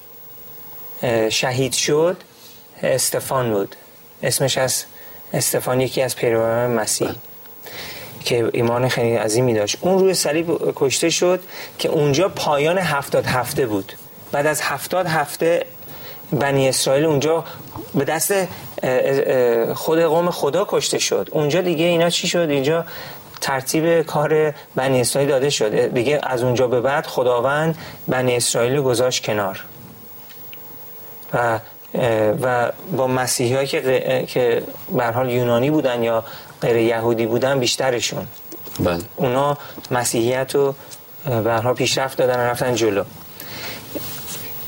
شهید 1.29 1.73
شد 1.73 2.17
استفان 2.83 3.53
بود. 3.53 3.75
اسمش 4.23 4.57
از 4.57 4.83
استفان 5.33 5.81
یکی 5.81 6.01
از 6.01 6.15
پیروان 6.15 6.69
مسیح 6.69 7.09
که 8.25 8.49
ایمان 8.53 8.89
خیلی 8.89 9.15
عظیمی 9.15 9.53
داشت. 9.53 9.77
اون 9.81 9.99
روی 9.99 10.13
صلیب 10.13 10.73
کشته 10.75 11.09
شد 11.09 11.39
که 11.79 11.89
اونجا 11.89 12.29
پایان 12.29 12.77
هفتاد 12.77 13.25
هفته 13.25 13.65
بود. 13.65 13.93
بعد 14.31 14.45
از 14.45 14.61
هفتاد 14.61 15.05
هفته 15.07 15.65
بنی 16.31 16.69
اسرائیل 16.69 17.05
اونجا 17.05 17.43
به 17.95 18.03
دست 18.03 18.33
خود 19.73 19.99
قوم 19.99 20.31
خدا 20.31 20.65
کشته 20.69 20.99
شد. 20.99 21.29
اونجا 21.31 21.61
دیگه 21.61 21.85
اینا 21.85 22.09
چی 22.09 22.27
شد؟ 22.27 22.47
اینجا 22.49 22.85
ترتیب 23.41 24.01
کار 24.01 24.53
بنی 24.75 25.01
اسرائیل 25.01 25.29
داده 25.29 25.49
شده 25.49 25.87
دیگه 25.87 26.19
از 26.23 26.43
اونجا 26.43 26.67
به 26.67 26.81
بعد 26.81 27.05
خداوند 27.05 27.77
بنی 28.07 28.35
اسرائیل 28.35 28.81
گذاشت 28.81 29.25
کنار. 29.25 29.63
و 31.33 31.59
و 32.41 32.71
با 32.97 33.07
مسیحی 33.07 33.67
که 33.67 34.25
که 34.27 34.63
به 34.97 35.05
حال 35.05 35.29
یونانی 35.29 35.71
بودن 35.71 36.03
یا 36.03 36.23
غیر 36.61 36.75
یهودی 36.75 37.25
بودن 37.25 37.59
بیشترشون. 37.59 38.27
بله. 38.79 39.03
اونا 39.15 39.57
مسیحیت 39.91 40.55
رو 40.55 40.75
به 41.43 41.53
حال 41.53 41.73
پیشرفت 41.73 42.17
دادن 42.17 42.35
و 42.35 42.39
رفتن 42.39 42.75
جلو. 42.75 43.03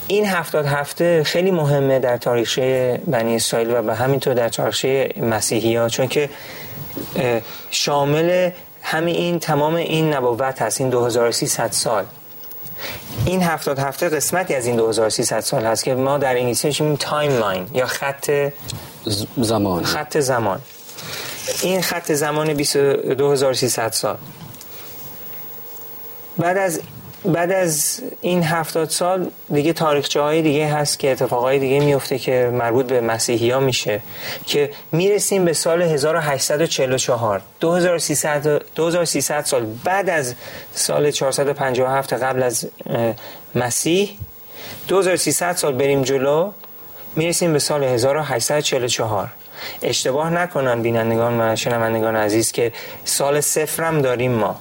این 0.08 0.26
هفتاد 0.26 0.66
هفته 0.66 1.24
خیلی 1.24 1.52
مهمه 1.52 2.00
در 2.00 2.18
تاریخ 2.18 2.60
بنی 3.08 3.36
اسرائیل 3.36 3.76
و 3.76 3.82
به 3.82 3.96
همینطور 3.96 4.34
در 4.34 4.50
تاریخ 4.50 4.86
مسیحی 5.18 5.76
ها 5.76 5.90
چون 5.90 6.08
که 6.08 6.30
شامل 7.72 8.50
همین 8.82 9.16
این 9.16 9.40
تمام 9.40 9.76
این 9.76 10.14
نبوت 10.14 10.62
هست 10.62 10.82
این 10.82 10.90
2300 10.90 11.72
سال. 11.72 12.04
این 13.26 13.44
هفتاد 13.44 13.80
هفته 13.80 14.10
قسمتی 14.10 14.56
از 14.56 14.66
این 14.66 14.76
2300 14.76 15.40
سال 15.40 15.66
هست 15.66 15.84
که 15.84 15.96
ما 15.96 16.18
در 16.18 16.36
انگلیسی 16.36 16.68
میگیم 16.68 16.96
timeline 16.96 17.68
یا 17.74 17.86
خط 17.86 18.52
زمان. 19.38 19.84
خط 19.84 20.20
زمان. 20.20 20.62
این 21.62 21.82
خط 21.82 22.12
زمان 22.12 22.54
2300 22.54 23.92
سال. 23.92 24.18
بعد 26.38 26.58
از 26.58 26.82
بعد 27.26 27.52
از 27.52 28.02
این 28.22 28.44
هفتاد 28.44 28.90
سال 28.90 29.30
دیگه 29.54 29.74
تاریخچه 29.74 30.22
های 30.22 30.42
دیگه 30.42 30.68
هست 30.68 31.00
که 31.00 31.12
اتفاقای 31.12 31.60
دیگه 31.60 31.80
میفته 31.80 32.20
که 32.20 32.52
مربوط 32.54 32.86
به 32.86 33.02
مسیحی 33.02 33.52
ها 33.52 33.60
میشه 33.60 34.02
که 34.46 34.72
می‌رسیم 34.92 35.46
به 35.46 35.54
سال 35.54 35.82
1844 35.82 37.42
2300, 37.60 38.62
2300 38.76 39.46
سال 39.46 39.66
بعد 39.84 40.10
از 40.10 40.36
سال 40.74 41.12
457 41.12 42.14
قبل 42.14 42.44
از 42.44 42.68
مسیح. 43.56 44.10
2300 44.88 45.56
سال 45.56 45.74
بریم 45.74 46.02
جلو 46.02 46.52
می‌رسیم 47.16 47.54
به 47.54 47.60
سال 47.60 47.84
1844 47.84 49.30
اشتباه 49.82 50.30
نکنن 50.30 50.82
بینندگان 50.82 51.42
و 51.42 51.56
شنوندگان 51.56 52.16
عزیز 52.16 52.52
که 52.52 52.74
سال 53.06 53.42
صفرم 53.42 54.02
داریم 54.02 54.32
ما. 54.32 54.60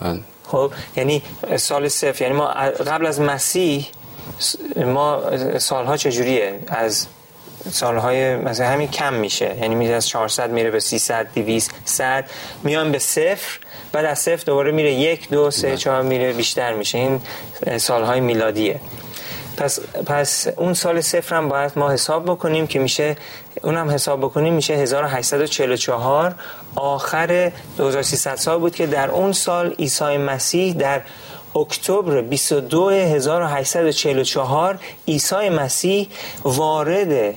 بله. 0.00 0.20
خب 0.46 0.72
یعنی 0.96 1.22
سال 1.56 1.88
صفر 1.88 2.22
یعنی 2.22 2.34
ما 2.34 2.46
قبل 2.86 3.06
از 3.06 3.20
مسیح 3.20 3.86
ما 4.76 5.22
سالها 5.58 5.96
چجوریه؟ 5.96 6.58
از 6.66 7.06
سالهای 7.70 8.36
مثلا 8.36 8.66
همین 8.66 8.88
کم 8.88 9.14
میشه. 9.14 9.56
یعنی 9.60 9.74
میره 9.74 9.94
از 9.94 10.08
400 10.08 10.50
میره 10.50 10.70
به 10.70 10.80
300 10.80 11.26
200 11.34 11.70
100 11.84 12.30
میان 12.62 12.92
به 12.92 12.98
صفر 12.98 13.58
بعد 13.92 14.04
از 14.04 14.18
صفر 14.18 14.44
دوباره 14.46 14.72
میره 14.72 14.92
یک 14.92 15.28
دو 15.30 15.50
سه 15.50 15.76
چهار 15.76 16.02
میره 16.02 16.32
بیشتر 16.32 16.74
میشه. 16.74 16.98
این 16.98 17.20
سالهای 17.78 18.20
میلادیه. 18.20 18.80
پس 19.56 19.80
پس 19.80 20.46
اون 20.56 20.74
سال 20.74 21.00
صفر 21.00 21.36
هم 21.36 21.48
باید 21.48 21.72
ما 21.76 21.90
حساب 21.90 22.24
بکنیم 22.24 22.66
که 22.66 22.78
میشه 22.78 23.16
اونم 23.62 23.90
حساب 23.90 24.20
بکنیم 24.20 24.54
میشه 24.54 24.74
1844 24.74 26.34
آخر 26.74 27.52
2300 27.76 28.36
سال 28.36 28.58
بود 28.58 28.74
که 28.74 28.86
در 28.86 29.10
اون 29.10 29.32
سال 29.32 29.74
عیسی 29.78 30.16
مسیح 30.16 30.74
در 30.74 31.02
اکتبر 31.56 32.20
22 32.20 32.88
1844 32.90 34.78
عیسی 35.08 35.48
مسیح 35.48 36.08
وارد 36.44 37.34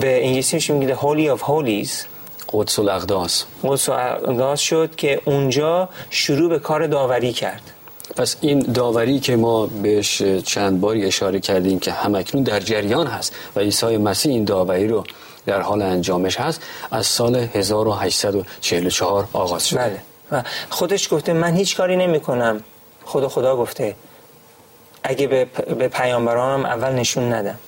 به 0.00 0.26
انگلیسی 0.26 0.72
میگه 0.72 0.96
Holy 0.96 1.38
of 1.38 1.42
Holies. 1.42 2.06
قدس 2.52 2.78
الاقداس. 2.78 3.44
قدس 3.64 3.88
الاقداس 3.88 4.60
شد 4.60 4.96
که 4.96 5.20
اونجا 5.24 5.88
شروع 6.10 6.48
به 6.48 6.58
کار 6.58 6.86
داوری 6.86 7.32
کرد. 7.32 7.75
پس 8.16 8.36
این 8.40 8.58
داوری 8.58 9.20
که 9.20 9.36
ما 9.36 9.66
بهش 9.66 10.22
چند 10.22 10.80
باری 10.80 11.04
اشاره 11.04 11.40
کردیم 11.40 11.78
که 11.78 11.92
همکنون 11.92 12.42
در 12.42 12.60
جریان 12.60 13.06
هست 13.06 13.34
و 13.56 13.60
عیسی 13.60 13.96
مسیح 13.96 14.32
این 14.32 14.44
داوری 14.44 14.88
رو 14.88 15.04
در 15.46 15.60
حال 15.60 15.82
انجامش 15.82 16.40
هست 16.40 16.62
از 16.90 17.06
سال 17.06 17.36
1844 17.36 19.28
آغاز 19.32 19.68
شده. 19.68 19.80
بله. 19.80 20.00
و 20.32 20.42
خودش 20.70 21.12
گفته 21.12 21.32
من 21.32 21.54
هیچ 21.54 21.76
کاری 21.76 21.96
نمی 21.96 22.20
کنم 22.20 22.60
خدا 23.04 23.28
خدا 23.28 23.56
گفته. 23.56 23.96
اگه 25.02 25.26
به, 25.26 25.44
به 25.78 25.88
پیامبرانم 25.88 26.66
اول 26.66 26.92
نشون 26.92 27.32
ندم. 27.32 27.58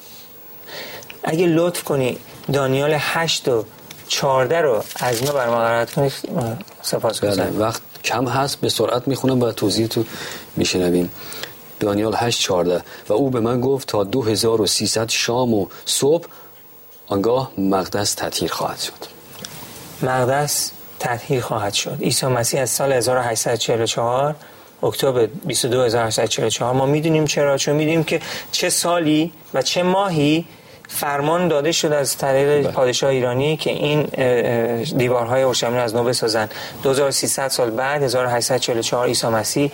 اگه 1.25 1.47
لطف 1.47 1.85
کنی 1.85 2.19
دانیال 2.53 2.97
8 2.99 3.49
و 3.49 3.65
14 4.09 4.61
رو 4.61 4.85
از 4.97 5.23
ما 5.23 5.33
بر 5.33 5.49
ما 5.49 5.85
کنید 5.85 6.13
سپاس 6.83 7.21
بله 7.21 7.51
وقت 7.59 7.83
کم 8.05 8.29
هست 8.29 8.61
به 8.61 8.69
سرعت 8.69 9.09
می‌خونم 9.09 9.41
و 9.41 9.53
توضیح 9.53 9.87
تو 9.87 10.05
میشنویم. 10.57 11.11
دانیال 11.81 12.15
8 12.15 12.41
14 12.41 12.83
و 13.09 13.13
او 13.13 13.31
به 13.31 13.41
من 13.41 13.61
گفت 13.61 13.89
تا 13.89 14.05
2300 14.05 15.09
شام 15.09 15.55
و 15.55 15.67
صبح 15.85 16.27
آنگاه 17.07 17.53
مقدس 17.59 18.15
تطهیر 18.15 18.53
خواهد 18.53 18.79
شد. 18.79 19.19
مقدس 20.03 20.71
تطهیر 21.01 21.41
خواهد 21.41 21.75
شد. 21.75 21.99
عیسی 22.01 22.27
مسیح 22.27 22.61
از 22.61 22.71
سال 22.71 22.93
1844 22.93 24.37
اکتبر 24.83 25.27
22 25.27 25.83
1844 25.83 26.75
ما 26.75 26.87
می‌دونیم 26.87 27.25
چرا؟ 27.25 27.59
چون 27.59 27.77
می‌دونیم 27.77 28.05
که 28.05 28.21
چه 28.53 28.71
سالی 28.71 29.33
و 29.55 29.63
چه 29.63 29.83
ماهی 29.83 30.47
فرمان 30.89 31.49
داده 31.49 31.73
شد 31.73 31.93
از 31.93 32.17
طریق 32.17 32.63
بله. 32.63 32.73
پادشاه 32.73 33.11
ایرانی 33.11 33.57
که 33.57 33.71
این 33.71 34.03
دیوارهای 34.97 35.43
اورشلیم 35.43 35.75
از 35.75 35.95
نو 35.95 36.05
بسازن. 36.05 36.49
2300 36.83 37.49
سال 37.49 37.71
بعد 37.71 38.03
1844 38.03 39.07
عیسی 39.07 39.27
مسیح 39.27 39.71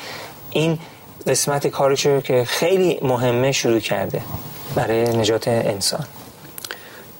این 0.50 0.78
قسمت 1.26 1.66
کارش 1.66 2.06
رو 2.06 2.20
که 2.20 2.44
خیلی 2.44 2.98
مهمه 3.02 3.52
شروع 3.52 3.80
کرده 3.80 4.20
برای 4.74 5.16
نجات 5.16 5.48
انسان. 5.48 6.04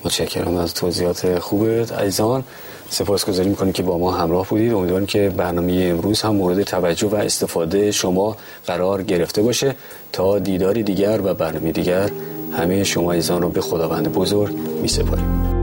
متشکرم 0.05 0.57
از 0.57 0.75
توضیحات 0.75 1.39
خوبت. 1.39 1.93
عزیزان 1.93 2.45
سپاسگزاری 2.91 3.49
می‌کنیم 3.49 3.73
که 3.73 3.83
با 3.83 3.99
ما 3.99 4.13
همراه 4.13 4.49
بودید. 4.49 4.73
امیدوارم 4.73 5.07
که 5.07 5.31
برنامه 5.37 5.73
امروز 5.73 6.23
هم 6.23 6.37
مورد 6.37 6.63
توجه 6.63 7.09
و 7.09 7.15
استفاده 7.15 7.91
شما 7.91 8.37
قرار 8.67 9.03
گرفته 9.03 9.43
باشه. 9.43 9.75
تا 10.13 10.39
دیداری 10.39 10.83
دیگر 10.83 11.21
و 11.25 11.35
برنامه 11.35 11.73
دیگر 11.73 12.11
همه 12.57 12.85
شما 12.85 13.13
عزیزان 13.13 13.43
رو 13.43 13.49
به 13.49 13.61
خداوند 13.61 14.13
بزرگ 14.13 14.55
می 14.83 14.89
سپاریم 14.89 15.54